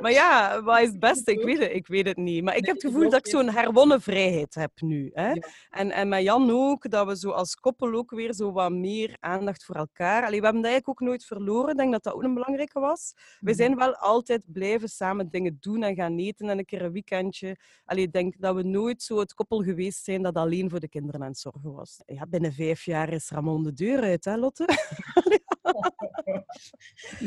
Maar 0.00 0.12
ja, 0.12 0.62
wat 0.62 0.80
is 0.80 0.88
het 0.88 1.00
beste? 1.10 1.32
Ik 1.32 1.44
weet 1.44 1.58
het, 1.58 1.72
ik 1.72 1.86
weet 1.86 2.06
het 2.06 2.16
niet. 2.16 2.44
Maar 2.44 2.56
ik 2.56 2.66
heb 2.66 2.74
het 2.74 2.84
gevoel 2.84 3.10
dat 3.10 3.26
ik 3.26 3.26
zo'n 3.26 3.50
herwonnen 3.50 4.00
vrijheid 4.00 4.54
heb 4.54 4.70
nu. 4.80 5.10
Hè? 5.12 5.32
En, 5.70 5.90
en 5.90 6.08
met 6.08 6.22
Jan 6.22 6.50
ook, 6.50 6.90
dat 6.90 7.06
we 7.06 7.16
zo 7.16 7.30
als 7.30 7.54
koppel 7.54 7.94
ook 7.94 8.10
weer 8.10 8.34
zo 8.34 8.52
wat 8.52 8.72
meer 8.72 9.16
aandacht 9.20 9.64
voor 9.64 9.74
elkaar. 9.74 10.24
Allee, 10.24 10.38
we 10.38 10.44
hebben 10.44 10.62
dat 10.62 10.70
eigenlijk 10.70 10.88
ook 11.02 11.08
nooit 11.08 11.24
verloren. 11.24 11.70
Ik 11.70 11.76
denk 11.76 11.92
dat 11.92 12.02
dat 12.02 12.14
ook 12.14 12.22
een 12.22 12.34
belangrijke 12.34 12.80
was. 12.80 13.12
We 13.14 13.50
mhm. 13.50 13.54
zijn 13.54 13.76
wel 13.76 13.96
altijd 13.96 14.42
blijven 14.52 14.88
samen 14.88 15.30
dingen 15.30 15.56
doen 15.60 15.82
en 15.82 15.94
gaan 15.94 16.18
eten 16.18 16.48
en 16.48 16.58
een 16.58 16.64
keer 16.64 16.82
een 16.82 16.92
weekendje. 16.92 17.56
Allee, 17.84 18.04
ik 18.04 18.12
denk 18.12 18.34
dat 18.38 18.54
we 18.54 18.62
nooit 18.62 19.02
zo 19.02 19.15
het 19.20 19.34
koppel 19.34 19.62
geweest 19.62 20.04
zijn 20.04 20.22
dat 20.22 20.34
alleen 20.34 20.70
voor 20.70 20.80
de 20.80 20.88
kinderen 20.88 21.22
aan 21.22 21.28
het 21.28 21.38
zorgen 21.38 21.72
was. 21.72 22.00
Ja, 22.06 22.26
binnen 22.26 22.52
vijf 22.52 22.84
jaar 22.84 23.12
is 23.12 23.30
Ramon 23.30 23.62
de 23.62 23.72
deur 23.72 24.02
uit, 24.02 24.24
hè 24.24 24.36
Lotte? 24.36 24.64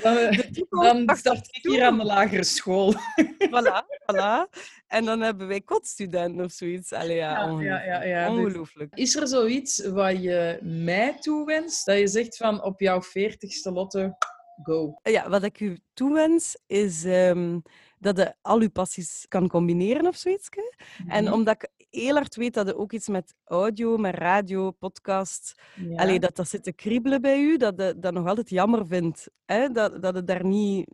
dan, 0.04 1.06
dan 1.06 1.16
start 1.16 1.48
ik 1.56 1.72
hier 1.72 1.84
aan 1.84 1.98
de 1.98 2.04
lagere 2.04 2.44
school. 2.44 2.94
voilà, 3.54 3.86
voilà. 4.12 4.50
En 4.88 5.06
dan 5.06 5.22
hebben 5.22 5.48
wij 5.48 5.62
kotstudenten 5.62 6.46
of 6.46 6.52
zoiets. 6.52 6.94
Allee, 6.94 7.16
ja, 7.16 7.60
ja, 7.60 7.84
ja, 7.84 8.04
ja, 8.04 8.30
dus 8.30 8.38
ongelooflijk. 8.38 8.96
Is 8.96 9.16
er 9.16 9.28
zoiets 9.28 9.86
wat 9.86 10.24
je 10.24 10.60
mij 10.62 11.18
toewenst, 11.20 11.86
dat 11.86 11.98
je 11.98 12.08
zegt 12.08 12.38
van 12.38 12.64
op 12.64 12.80
jouw 12.80 13.02
veertigste 13.02 13.72
Lotte, 13.72 14.18
go? 14.64 15.00
Ja, 15.04 15.30
wat 15.30 15.44
ik 15.44 15.60
u 15.60 15.80
toewens 15.94 16.58
is... 16.68 17.04
Um, 17.04 17.64
dat 18.00 18.18
je 18.18 18.36
al 18.42 18.62
je 18.62 18.70
passies 18.70 19.26
kan 19.28 19.48
combineren 19.48 20.08
of 20.08 20.16
zoiets. 20.16 20.50
Mm 20.50 21.10
En 21.10 21.24
mhm. 21.24 21.34
omdat 21.34 21.56
ik 21.56 21.79
heel 21.90 22.14
hard 22.14 22.36
weet 22.36 22.54
dat 22.54 22.68
je 22.68 22.78
ook 22.78 22.92
iets 22.92 23.08
met 23.08 23.36
audio, 23.44 23.98
met 23.98 24.16
radio, 24.16 24.72
podcast, 24.72 25.62
ja. 25.76 25.96
allee, 25.96 26.20
dat 26.20 26.36
dat 26.36 26.50
zit 26.50 26.64
te 26.64 26.74
kriebelen 26.74 27.22
bij 27.22 27.42
u, 27.42 27.58
dat 27.58 27.74
je 27.78 27.96
dat 27.98 28.14
nog 28.14 28.28
altijd 28.28 28.50
jammer 28.50 28.88
vindt. 28.88 29.30
Hè? 29.46 29.70
Dat, 29.70 30.02
dat 30.02 30.16
je 30.16 30.24
daar 30.24 30.46
niet 30.46 30.88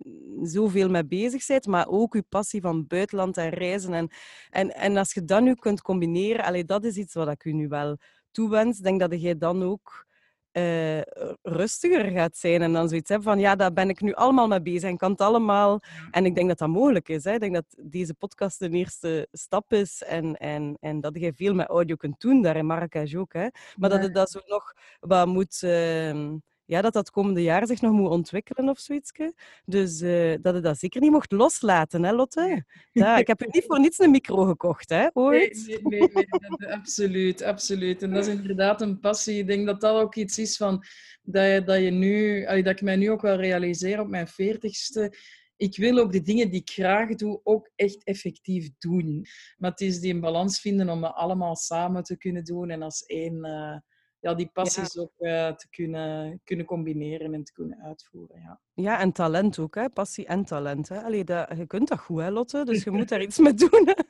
zoveel 0.44 0.90
mee 0.90 1.06
bezig 1.06 1.46
bent, 1.46 1.68
maar 1.68 1.88
ook 1.88 2.14
je 2.14 2.24
passie 2.30 2.62
van 2.62 2.88
buitenland 2.88 3.38
en 3.38 3.50
reizen. 3.50 3.94
En, 3.94 4.10
en, 4.50 4.76
en 4.76 4.98
als 4.98 5.14
je 5.14 5.24
dat 5.24 5.42
nu 5.42 5.56
kunt 5.56 5.82
combineren, 5.82 6.46
allee, 6.46 6.66
dat 6.66 6.84
is 6.84 6.98
iets 6.98 7.14
wat 7.14 7.30
ik 7.30 7.44
u 7.46 7.54
nu 7.54 7.68
wel 7.68 7.98
toewens. 8.32 8.78
Ik 8.78 8.84
denk 8.84 9.00
dat 9.00 9.22
jij 9.22 9.38
dan 9.38 9.64
ook 9.64 10.06
uh, 10.58 11.02
rustiger 11.42 12.12
gaat 12.12 12.38
zijn 12.38 12.62
en 12.62 12.74
dan 12.74 12.90
zoiets 12.90 13.10
hebben 13.10 13.28
van 13.28 13.40
ja, 13.40 13.56
daar 13.56 13.74
ben 13.74 13.90
ik 13.90 14.02
nu 14.02 14.14
allemaal 14.14 14.48
mee 14.48 14.62
bezig 14.62 14.90
en 14.90 14.98
kan 14.98 15.12
het 15.12 15.22
allemaal. 15.22 15.80
En 16.12 16.26
ik 16.26 16.36
denk 16.36 16.48
dat 16.48 16.58
dat 16.58 16.70
mogelijk 16.70 17.10
is. 17.10 17.24
Hè. 17.24 17.34
Ik 17.34 17.40
denk 17.40 17.54
dat 17.54 17.66
deze 17.78 18.14
podcast 18.14 18.60
de 18.60 18.70
eerste 18.70 19.28
stap 19.32 19.74
is 19.74 20.04
en, 20.04 20.36
en, 20.36 20.78
en 20.80 21.02
dat 21.02 21.20
je 21.20 21.34
veel 21.34 21.54
met 21.54 21.68
audio 21.68 21.96
kunt 21.96 22.22
doen, 22.22 22.42
daar 22.42 22.56
in 22.56 22.66
Marrakesh 22.66 23.16
ook. 23.16 23.34
Hè. 23.34 23.48
Maar 23.76 23.90
ja. 23.90 23.96
dat 23.96 24.06
je 24.06 24.12
dat 24.12 24.30
zo 24.30 24.40
nog 24.46 24.74
wat 25.00 25.28
moet... 25.28 25.62
Uh, 25.64 26.34
ja, 26.66 26.82
dat 26.82 26.94
dat 26.94 27.10
komende 27.10 27.42
jaar 27.42 27.68
zich 27.68 27.82
nog 27.82 27.92
moet 27.92 28.10
ontwikkelen 28.10 28.70
of 28.70 28.80
zoiets. 28.80 29.12
Dus 29.66 30.02
uh, 30.02 30.36
dat 30.42 30.56
je 30.56 30.62
dat 30.62 30.80
zeker 30.80 31.02
niet 31.02 31.12
mocht 31.12 31.32
loslaten, 31.32 32.04
hè, 32.04 32.12
Lotte? 32.12 32.66
Ja, 32.92 33.18
ik 33.18 33.28
heb 33.28 33.42
er 33.42 33.48
niet 33.52 33.64
voor 33.68 33.80
niets 33.80 34.00
een 34.00 34.12
micro 34.12 34.46
gekocht, 34.46 34.90
hè, 34.90 35.08
ooit. 35.14 35.64
Nee, 35.68 35.80
nee, 35.82 36.00
nee, 36.00 36.26
nee 36.58 36.74
absoluut, 36.74 37.42
absoluut. 37.42 38.02
En 38.02 38.14
dat 38.14 38.28
is 38.28 38.34
inderdaad 38.34 38.82
een 38.82 39.00
passie. 39.00 39.40
Ik 39.40 39.48
denk 39.48 39.66
dat 39.66 39.82
dat 39.82 40.02
ook 40.02 40.16
iets 40.16 40.38
is 40.38 40.58
van 40.58 40.84
dat 41.22 41.46
je, 41.46 41.64
dat 41.64 41.80
je 41.80 41.92
nu, 41.92 42.46
dat 42.46 42.68
ik 42.74 42.82
mij 42.82 42.96
nu 42.96 43.12
ook 43.12 43.22
wel 43.22 43.36
realiseer 43.36 44.00
op 44.00 44.08
mijn 44.08 44.28
veertigste 44.28 45.14
ik 45.58 45.78
wil 45.78 45.98
ook 45.98 46.12
de 46.12 46.22
dingen 46.22 46.50
die 46.50 46.60
ik 46.60 46.70
graag 46.70 47.16
doe 47.16 47.40
ook 47.44 47.72
echt 47.76 48.04
effectief 48.04 48.70
doen. 48.78 49.26
Maar 49.58 49.72
het 49.72 49.82
is 49.82 50.00
die 50.00 50.14
een 50.14 50.20
balans 50.20 50.60
vinden 50.60 50.90
om 50.90 51.04
het 51.04 51.14
allemaal 51.14 51.56
samen 51.56 52.04
te 52.04 52.18
kunnen 52.18 52.44
doen 52.44 52.70
en 52.70 52.82
als 52.82 53.04
één, 53.04 53.46
uh, 53.46 53.78
ja, 54.26 54.34
die 54.34 54.50
passies 54.54 54.94
ja. 54.94 55.02
ook 55.02 55.14
uh, 55.20 55.48
te 55.48 55.68
kunnen, 55.70 56.42
kunnen 56.44 56.66
combineren 56.66 57.34
en 57.34 57.44
te 57.44 57.54
kunnen 57.54 57.82
uitvoeren. 57.82 58.42
Ja, 58.42 58.60
ja 58.74 59.00
en 59.00 59.12
talent 59.12 59.60
ook, 59.60 59.76
hè? 59.76 59.90
passie 59.90 60.26
en 60.26 60.46
talent. 60.46 60.90
Hè? 60.90 61.02
Allee, 61.02 61.24
dat, 61.24 61.48
je 61.58 61.68
kunt 61.68 61.88
dat 61.88 62.00
goed, 62.00 62.22
hè, 62.22 62.30
Lotte? 62.30 62.66
Dus 62.66 62.84
je 62.84 62.92
moet 62.92 63.10
daar 63.10 63.22
iets 63.22 63.38
mee 63.38 63.54
doen. 63.54 63.94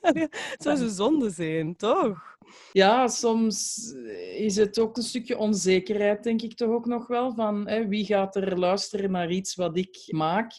het 0.52 0.62
zou 0.62 0.76
zo 0.76 0.88
zonde 0.88 1.30
zijn, 1.30 1.76
toch? 1.76 2.36
Ja, 2.72 3.08
soms 3.08 3.88
is 4.36 4.56
het 4.56 4.78
ook 4.78 4.96
een 4.96 5.02
stukje 5.02 5.38
onzekerheid, 5.38 6.22
denk 6.22 6.42
ik 6.42 6.54
toch 6.56 6.70
ook 6.70 6.86
nog 6.86 7.06
wel. 7.06 7.34
Van 7.34 7.68
hè, 7.68 7.88
wie 7.88 8.04
gaat 8.04 8.36
er 8.36 8.58
luisteren 8.58 9.10
naar 9.10 9.30
iets 9.30 9.54
wat 9.54 9.76
ik 9.76 10.04
maak? 10.06 10.52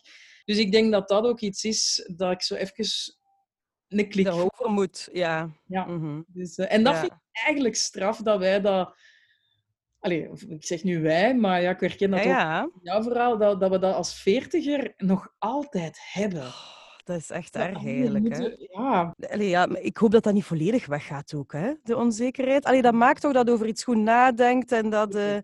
Dus 0.45 0.57
ik 0.57 0.71
denk 0.71 0.91
dat 0.91 1.07
dat 1.07 1.25
ook 1.25 1.39
iets 1.39 1.63
is 1.63 2.09
dat 2.15 2.31
ik 2.31 2.41
zo 2.41 2.55
even 2.55 2.85
een 3.87 4.09
klik. 4.09 4.25
De 4.25 4.31
overmoed, 4.31 5.09
ja. 5.13 5.49
Ja. 5.65 5.85
Mhm. 5.85 6.21
Dus, 6.27 6.57
eh, 6.57 6.73
en 6.73 6.83
dat 6.83 6.93
Ja. 6.93 6.99
vind 6.99 7.11
ik 7.11 7.19
eigenlijk 7.31 7.75
straf 7.75 8.17
dat 8.17 8.39
wij 8.39 8.61
dat... 8.61 8.95
Allee, 10.07 10.29
ik 10.49 10.65
zeg 10.65 10.83
nu 10.83 11.01
wij, 11.01 11.35
maar 11.35 11.61
ja, 11.61 11.69
ik 11.69 11.79
herken 11.79 12.09
dat 12.11 12.23
Ja, 12.23 12.29
ook 12.29 12.37
ja. 12.37 12.61
in 12.61 12.79
jouw 12.81 13.03
verhaal, 13.03 13.37
dat, 13.37 13.59
dat 13.59 13.69
we 13.69 13.79
dat 13.79 13.95
als 13.95 14.21
veertiger 14.21 14.93
nog 14.97 15.33
altijd 15.37 15.99
hebben. 16.01 16.41
Oh, 16.41 16.77
dat 17.03 17.17
is 17.17 17.29
echt 17.29 17.53
Dat 17.53 17.61
erg 17.61 17.81
we 17.81 17.89
eigenlijk, 17.89 18.35
hè. 18.37 18.47
Ja, 18.57 19.15
Allee, 19.29 19.49
ja, 19.49 19.65
maar 19.65 19.81
ik 19.81 19.97
hoop 19.97 20.11
dat 20.11 20.23
dat 20.23 20.33
niet 20.33 20.43
volledig 20.43 20.85
weggaat 20.85 21.33
ook, 21.33 21.51
hè, 21.53 21.73
de 21.83 21.97
onzekerheid. 21.97 22.65
Allee, 22.65 22.81
dat 22.81 22.93
maakt 22.93 23.21
toch 23.21 23.33
dat 23.33 23.47
je 23.47 23.53
over 23.53 23.67
iets 23.67 23.83
goed 23.83 23.97
nadenkt 23.97 24.71
en 24.71 24.89
dat... 24.89 25.15
eh, 25.15 25.37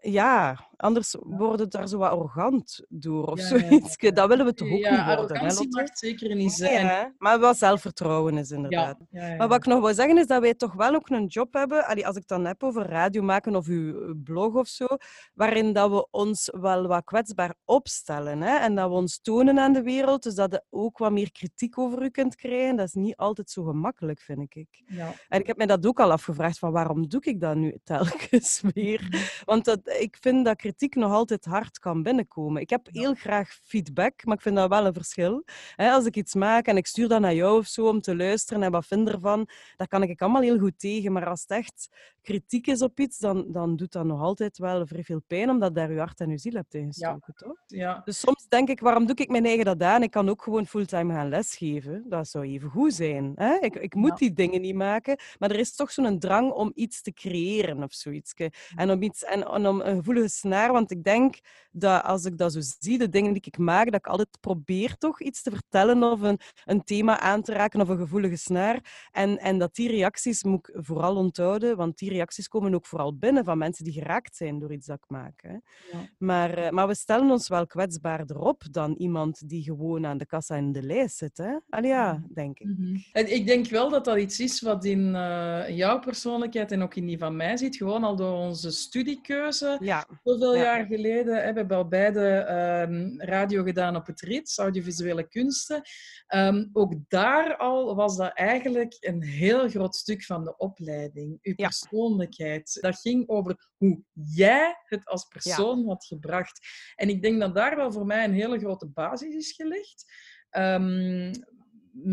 ja, 0.00 0.68
anders 0.82 1.16
wordt 1.20 1.60
het 1.60 1.70
daar 1.70 1.88
zo 1.88 1.98
wat 1.98 2.10
arrogant 2.10 2.84
door 2.88 3.26
of 3.26 3.38
Ja, 3.38 3.56
ja, 3.56 3.62
ja, 3.62 3.68
zoiets. 3.68 3.96
Dat 3.96 4.28
willen 4.28 4.46
we 4.46 4.54
toch 4.54 4.68
ook 4.68 4.74
niet 4.74 4.88
worden, 4.88 5.06
arrogantie 5.06 5.68
mag 5.70 5.88
zeker 5.92 6.34
niet 6.34 6.52
zijn. 6.52 7.14
maar 7.18 7.40
wel 7.40 7.54
zelfvertrouwen 7.54 8.38
is 8.38 8.50
inderdaad. 8.50 8.96
Ja, 9.10 9.22
ja, 9.22 9.28
ja. 9.28 9.36
Maar 9.36 9.48
wat 9.48 9.56
ik 9.56 9.66
nog 9.66 9.80
wil 9.80 9.94
zeggen 9.94 10.18
is 10.18 10.26
dat 10.26 10.40
wij 10.40 10.54
toch 10.54 10.72
wel 10.72 10.94
ook 10.94 11.08
een 11.08 11.26
job 11.26 11.52
hebben, 11.52 11.86
allee, 11.86 12.06
als 12.06 12.16
ik 12.16 12.26
dan 12.26 12.44
heb 12.44 12.62
over 12.62 12.86
radio 12.86 13.22
maken 13.22 13.56
of 13.56 13.66
uw 13.66 14.14
blog 14.22 14.54
of 14.54 14.68
zo, 14.68 14.86
waarin 15.34 15.72
dat 15.72 15.90
we 15.90 16.06
ons 16.10 16.50
wel 16.60 16.86
wat 16.86 17.04
kwetsbaar 17.04 17.54
opstellen 17.64 18.40
hè? 18.40 18.56
en 18.56 18.74
dat 18.74 18.88
we 18.88 18.94
ons 18.94 19.20
tonen 19.20 19.58
aan 19.58 19.72
de 19.72 19.82
wereld, 19.82 20.22
dus 20.22 20.34
dat 20.34 20.52
je 20.52 20.62
ook 20.70 20.98
wat 20.98 21.12
meer 21.12 21.32
kritiek 21.32 21.78
over 21.78 22.02
u 22.02 22.10
kunt 22.10 22.34
krijgen. 22.34 22.76
Dat 22.76 22.86
is 22.86 22.92
niet 22.92 23.16
altijd 23.16 23.50
zo 23.50 23.64
gemakkelijk, 23.64 24.20
vind 24.20 24.54
ik. 24.54 24.82
Ja. 24.86 25.14
En 25.28 25.40
ik 25.40 25.46
heb 25.46 25.56
me 25.56 25.66
dat 25.66 25.86
ook 25.86 26.00
al 26.00 26.12
afgevraagd, 26.12 26.58
van 26.58 26.72
waarom 26.72 27.08
doe 27.08 27.20
ik 27.22 27.40
dat 27.40 27.56
nu 27.56 27.78
telkens 27.84 28.62
weer? 28.72 29.00
Want 29.44 29.64
dat, 29.64 29.80
ik 29.98 30.16
vind 30.20 30.44
dat 30.44 30.56
kritiek 30.56 30.71
nog 30.78 31.12
altijd 31.12 31.44
hard 31.44 31.78
kan 31.78 32.02
binnenkomen. 32.02 32.62
Ik 32.62 32.70
heb 32.70 32.88
heel 32.90 33.14
graag 33.14 33.58
feedback, 33.62 34.24
maar 34.24 34.36
ik 34.36 34.42
vind 34.42 34.56
dat 34.56 34.68
wel 34.68 34.86
een 34.86 34.92
verschil. 34.94 35.44
Als 35.76 36.06
ik 36.06 36.16
iets 36.16 36.34
maak 36.34 36.66
en 36.66 36.76
ik 36.76 36.86
stuur 36.86 37.08
dat 37.08 37.20
naar 37.20 37.34
jou 37.34 37.58
of 37.58 37.66
zo 37.66 37.88
om 37.88 38.00
te 38.00 38.16
luisteren 38.16 38.62
en 38.62 38.70
wat 38.70 38.86
vind 38.86 39.08
je 39.08 39.14
ervan, 39.14 39.48
dat 39.76 39.88
kan 39.88 40.02
ik 40.02 40.22
allemaal 40.22 40.42
heel 40.42 40.58
goed 40.58 40.78
tegen. 40.78 41.12
Maar 41.12 41.26
als 41.26 41.40
het 41.40 41.50
echt 41.50 41.88
kritiek 42.22 42.66
is 42.66 42.82
op 42.82 43.00
iets, 43.00 43.18
dan, 43.18 43.46
dan 43.52 43.76
doet 43.76 43.92
dat 43.92 44.04
nog 44.04 44.20
altijd 44.20 44.58
wel 44.58 44.86
vrij 44.86 45.02
veel 45.04 45.22
pijn, 45.26 45.50
omdat 45.50 45.74
daar 45.74 45.92
je 45.92 45.98
hart 45.98 46.20
en 46.20 46.30
je 46.30 46.38
ziel 46.38 46.52
hebt 46.52 46.74
ingestoken, 46.74 47.34
toch? 47.34 47.62
Ja. 47.66 48.00
Dus 48.04 48.18
soms 48.18 48.48
denk 48.48 48.68
ik, 48.68 48.80
waarom 48.80 49.06
doe 49.06 49.16
ik 49.16 49.28
mijn 49.28 49.44
eigen 49.44 49.64
dat 49.64 49.82
aan? 49.82 50.02
Ik 50.02 50.10
kan 50.10 50.28
ook 50.28 50.42
gewoon 50.42 50.66
fulltime 50.66 51.14
gaan 51.14 51.28
lesgeven. 51.28 52.04
Dat 52.08 52.28
zou 52.28 52.44
even 52.44 52.70
goed 52.70 52.94
zijn. 52.94 53.32
Hè? 53.34 53.56
Ik, 53.60 53.74
ik 53.74 53.94
moet 53.94 54.10
Ja. 54.10 54.16
die 54.16 54.32
dingen 54.32 54.60
niet 54.60 54.74
maken, 54.74 55.18
maar 55.38 55.50
er 55.50 55.58
is 55.58 55.74
toch 55.74 55.90
zo'n 55.92 56.18
drang 56.18 56.50
om 56.50 56.72
iets 56.74 57.02
te 57.02 57.12
creëren 57.12 57.82
of 57.82 57.92
zoiets. 57.92 58.34
En 58.76 58.90
om, 58.90 59.02
iets, 59.02 59.24
en, 59.24 59.46
en 59.46 59.66
om 59.66 59.80
een 59.80 59.96
gevoelige 59.96 60.28
snaar, 60.28 60.61
want 60.70 60.90
ik 60.90 61.04
denk 61.04 61.40
dat 61.72 62.04
als 62.04 62.24
ik 62.24 62.38
dat 62.38 62.52
zo 62.52 62.60
zie, 62.78 62.98
de 62.98 63.08
dingen 63.08 63.32
die 63.32 63.42
ik 63.44 63.58
maak, 63.58 63.84
dat 63.84 63.94
ik 63.94 64.06
altijd 64.06 64.40
probeer 64.40 64.96
toch 64.96 65.20
iets 65.20 65.42
te 65.42 65.50
vertellen 65.50 66.02
of 66.02 66.20
een, 66.20 66.38
een 66.64 66.84
thema 66.84 67.20
aan 67.20 67.42
te 67.42 67.52
raken 67.52 67.80
of 67.80 67.88
een 67.88 67.98
gevoelige 67.98 68.36
snaar. 68.36 69.08
En, 69.12 69.38
en 69.38 69.58
dat 69.58 69.74
die 69.74 69.88
reacties 69.88 70.44
moet 70.44 70.68
ik 70.68 70.84
vooral 70.84 71.16
onthouden, 71.16 71.76
want 71.76 71.98
die 71.98 72.10
reacties 72.10 72.48
komen 72.48 72.74
ook 72.74 72.86
vooral 72.86 73.16
binnen 73.16 73.44
van 73.44 73.58
mensen 73.58 73.84
die 73.84 73.92
geraakt 73.92 74.36
zijn 74.36 74.58
door 74.58 74.72
iets 74.72 74.86
dat 74.86 74.96
ik 74.96 75.10
maak. 75.10 75.42
Hè. 75.42 75.52
Ja. 75.52 76.08
Maar, 76.18 76.54
eh, 76.54 76.70
maar 76.70 76.86
we 76.86 76.94
stellen 76.94 77.30
ons 77.30 77.48
wel 77.48 77.66
kwetsbaarder 77.66 78.38
op 78.38 78.62
dan 78.70 78.94
iemand 78.98 79.48
die 79.48 79.62
gewoon 79.62 80.06
aan 80.06 80.18
de 80.18 80.26
kassa 80.26 80.56
in 80.56 80.72
de 80.72 80.82
lijst 80.82 81.16
zit. 81.16 81.38
Hè? 81.38 81.56
Allee, 81.68 81.90
ja, 81.90 82.22
denk 82.34 82.58
ik. 82.58 82.66
Mhm. 82.66 82.96
En 83.12 83.34
ik 83.34 83.46
denk 83.46 83.66
wel 83.66 83.90
dat 83.90 84.04
dat 84.04 84.18
iets 84.18 84.40
is 84.40 84.60
wat 84.60 84.84
in 84.84 85.14
eh, 85.14 85.76
jouw 85.76 85.98
persoonlijkheid 85.98 86.72
en 86.72 86.82
ook 86.82 86.94
in 86.94 87.06
die 87.06 87.18
van 87.18 87.36
mij 87.36 87.56
zit. 87.56 87.76
Gewoon 87.76 88.04
al 88.04 88.16
door 88.16 88.36
onze 88.36 88.70
studiekeuze. 88.70 89.76
Ja, 89.80 90.06
Zoveel 90.42 90.56
Ja. 90.60 90.62
jaar 90.76 90.86
geleden 90.86 91.34
hè, 91.34 91.52
we 91.52 91.58
hebben 91.58 91.76
al 91.76 91.88
beide 91.88 92.28
ehm, 92.28 93.16
radio 93.20 93.62
gedaan 93.62 93.96
op 93.96 94.06
het 94.06 94.20
RITS, 94.20 94.58
audiovisuele 94.58 95.28
kunsten. 95.28 95.82
Ehm, 96.26 96.66
ook 96.72 96.94
daar 97.08 97.56
al 97.56 97.94
was 97.94 98.16
dat 98.16 98.32
eigenlijk 98.34 98.96
een 99.00 99.22
heel 99.22 99.68
groot 99.68 99.94
stuk 99.96 100.24
van 100.24 100.44
de 100.44 100.56
opleiding. 100.56 101.38
Uw 101.42 101.52
Ja. 101.56 101.66
persoonlijkheid. 101.66 102.78
Dat 102.80 103.00
ging 103.00 103.28
over 103.28 103.70
hoe 103.76 104.02
jij 104.12 104.76
het 104.84 105.04
als 105.06 105.24
persoon 105.24 105.86
had 105.86 106.04
gebracht. 106.04 106.60
En 106.94 107.08
ik 107.08 107.22
denk 107.22 107.40
dat 107.40 107.54
daar 107.54 107.76
wel 107.76 107.92
voor 107.92 108.06
mij 108.06 108.24
een 108.24 108.34
hele 108.34 108.58
grote 108.58 108.88
basis 108.88 109.34
is 109.34 109.52
gelegd. 109.52 110.04
Ehm, 110.50 111.32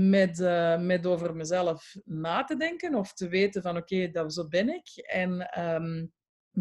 met, 0.10 0.40
eh, 0.40 0.80
met 0.80 1.06
over 1.06 1.36
mezelf 1.36 1.96
na 2.06 2.44
te 2.44 2.56
denken 2.56 2.96
of 2.96 3.14
te 3.14 3.28
weten 3.28 3.62
van 3.62 3.78
oké, 3.78 4.10
dat 4.12 4.34
zo 4.34 4.48
ben 4.48 4.70
ik. 4.70 4.88
En 4.96 5.50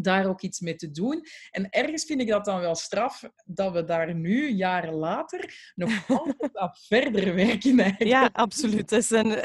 daar 0.01 0.27
ook 0.27 0.41
iets 0.41 0.59
mee 0.59 0.75
te 0.75 0.91
doen. 0.91 1.25
En 1.51 1.69
ergens 1.69 2.03
vind 2.03 2.21
ik 2.21 2.27
dat 2.27 2.45
dan 2.45 2.59
wel 2.59 2.75
straf 2.75 3.23
dat 3.45 3.73
we 3.73 3.83
daar 3.83 4.15
nu, 4.15 4.49
jaren 4.49 4.93
later, 4.93 5.71
nog 5.75 5.91
altijd 6.07 6.57
aan 6.57 6.73
verder 6.87 7.35
werken 7.35 7.79
eigenlijk. 7.79 8.11
ja 8.11 8.29
absoluut. 8.33 8.89
Het 8.89 8.91
is 8.91 9.09
een, 9.09 9.39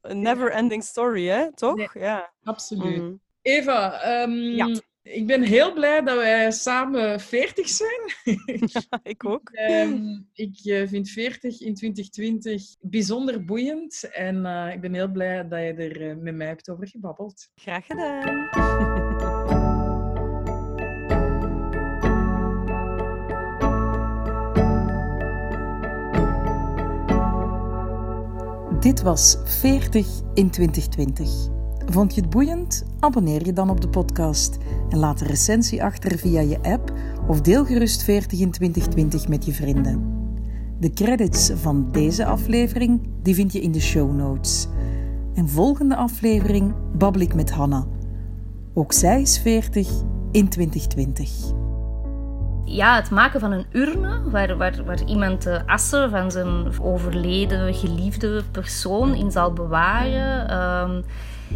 een 0.00 0.20
never-ending 0.20 0.84
story, 0.84 1.26
hè? 1.26 1.52
toch? 1.54 1.76
Nee. 1.76 1.88
Ja. 1.92 2.32
Absoluut. 2.42 2.96
Mhm. 2.96 3.12
Eva, 3.42 4.00
ehm, 4.02 4.30
Ja. 4.30 4.80
ik 5.02 5.26
ben 5.26 5.42
heel 5.42 5.72
blij 5.72 6.02
dat 6.02 6.16
wij 6.16 6.50
samen 6.50 7.20
40 7.20 7.68
zijn. 7.68 8.00
ik 9.02 9.26
ook. 9.26 9.50
Ehm, 9.68 10.20
ik 10.32 10.58
eh, 10.64 10.88
vind 10.88 11.08
40 11.08 11.60
in 11.60 11.74
2020 11.74 12.62
bijzonder 12.80 13.44
boeiend. 13.44 14.10
En 14.12 14.46
eh, 14.46 14.72
ik 14.74 14.80
ben 14.80 14.94
heel 14.94 15.10
blij 15.10 15.48
dat 15.48 15.60
je 15.60 15.72
er 15.74 16.10
eh, 16.10 16.16
met 16.16 16.34
mij 16.34 16.46
hebt 16.46 16.70
over 16.70 16.88
gebabbeld. 16.88 17.48
Graag 17.54 17.86
gedaan. 17.86 19.31
Dit 28.82 29.02
was 29.02 29.36
40 29.44 30.08
in 30.34 30.50
2020. 30.50 31.30
Vond 31.86 32.14
je 32.14 32.20
het 32.20 32.30
boeiend? 32.30 32.84
Abonneer 33.00 33.46
je 33.46 33.52
dan 33.52 33.70
op 33.70 33.80
de 33.80 33.88
podcast 33.88 34.58
en 34.88 34.98
laat 34.98 35.20
een 35.20 35.26
recensie 35.26 35.84
achter 35.84 36.18
via 36.18 36.40
je 36.40 36.62
app 36.62 36.92
of 37.26 37.40
deel 37.40 37.64
gerust 37.64 38.02
40 38.02 38.40
in 38.40 38.50
2020 38.50 39.28
met 39.28 39.44
je 39.44 39.52
vrienden. 39.52 40.02
De 40.80 40.90
credits 40.90 41.50
van 41.54 41.88
deze 41.92 42.24
aflevering 42.24 43.00
die 43.22 43.34
vind 43.34 43.52
je 43.52 43.60
in 43.60 43.72
de 43.72 43.80
show 43.80 44.16
notes. 44.16 44.68
En 45.34 45.48
volgende 45.48 45.96
aflevering 45.96 46.74
babbel 46.96 47.20
ik 47.20 47.34
met 47.34 47.50
Hanna. 47.50 47.86
Ook 48.74 48.92
zij 48.92 49.20
is 49.20 49.38
40 49.38 49.90
in 50.32 50.48
2020. 50.48 51.61
Ja, 52.72 52.96
het 52.96 53.10
maken 53.10 53.40
van 53.40 53.52
een 53.52 53.66
urne 53.72 54.20
waar, 54.30 54.56
waar, 54.56 54.84
waar 54.84 55.04
iemand 55.06 55.42
de 55.42 55.62
assen 55.66 56.10
van 56.10 56.30
zijn 56.30 56.80
overleden 56.80 57.74
geliefde 57.74 58.42
persoon 58.50 59.14
in 59.14 59.30
zal 59.30 59.52
bewaren. 59.52 60.48
ehm, 60.48 61.02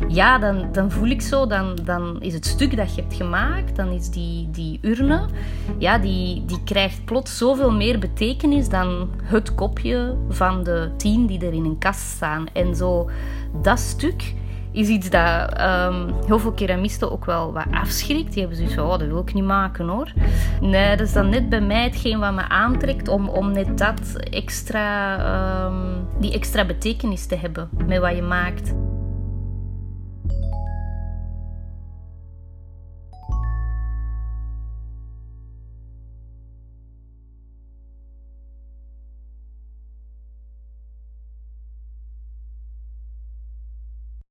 ja, 0.09 0.38
dan, 0.38 0.72
dan 0.72 0.90
voel 0.90 1.09
ik 1.09 1.22
zo, 1.22 1.46
dan, 1.46 1.79
dan 1.85 2.20
is 2.20 2.35
het 2.35 2.46
stuk 2.46 2.76
dat 2.76 2.94
je 2.94 3.00
hebt 3.00 3.14
gemaakt, 3.14 3.76
dan 3.76 3.88
is 3.88 4.11
die, 4.11 4.50
die 4.50 4.79
urne, 4.83 5.26
ja, 5.79 5.98
die, 5.98 6.44
die 6.44 6.62
krijgt 6.64 7.05
plots 7.05 7.38
zoveel 7.38 7.72
meer 7.72 7.98
betekenis 7.98 8.68
dan 8.68 9.11
het 9.22 9.55
kopje 9.55 10.16
van 10.29 10.62
de 10.62 10.90
tien 10.96 11.26
die 11.26 11.46
er 11.46 11.52
in 11.52 11.64
een 11.64 11.79
kast 11.79 12.00
staan. 12.00 12.46
En 12.52 12.76
zo, 12.76 13.11
dat 13.62 13.79
stuk 13.79 14.35
is 14.76 14.88
iets 14.88 15.10
dat 15.10 15.52
ehm, 15.52 16.10
heel 16.26 16.38
veel 16.38 16.52
keramisten 16.52 17.12
ook 17.12 17.24
wel 17.24 17.52
wat 17.52 17.66
afschrikt. 17.70 18.32
Die 18.32 18.40
hebben 18.40 18.56
zoiets 18.56 18.74
van, 18.74 18.84
oh, 18.84 18.98
dat 18.98 19.08
wil 19.08 19.20
ik 19.20 19.34
niet 19.34 19.44
maken 19.44 19.88
hoor. 19.88 20.12
Nee, 20.60 20.96
dat 20.96 21.06
is 21.06 21.12
dan 21.12 21.28
net 21.28 21.48
bij 21.48 21.60
mij 21.60 21.82
hetgeen 21.82 22.18
wat 22.18 22.34
me 22.34 22.48
aantrekt 22.48 23.08
om, 23.08 23.28
om 23.28 23.52
net 23.52 23.78
dat 23.78 24.16
extra, 24.30 25.18
ehm, 25.18 26.20
die 26.20 26.32
extra 26.32 26.64
betekenis 26.64 27.26
te 27.26 27.36
hebben 27.36 27.68
met 27.86 27.98
wat 27.98 28.16
je 28.16 28.22
maakt. 28.22 28.74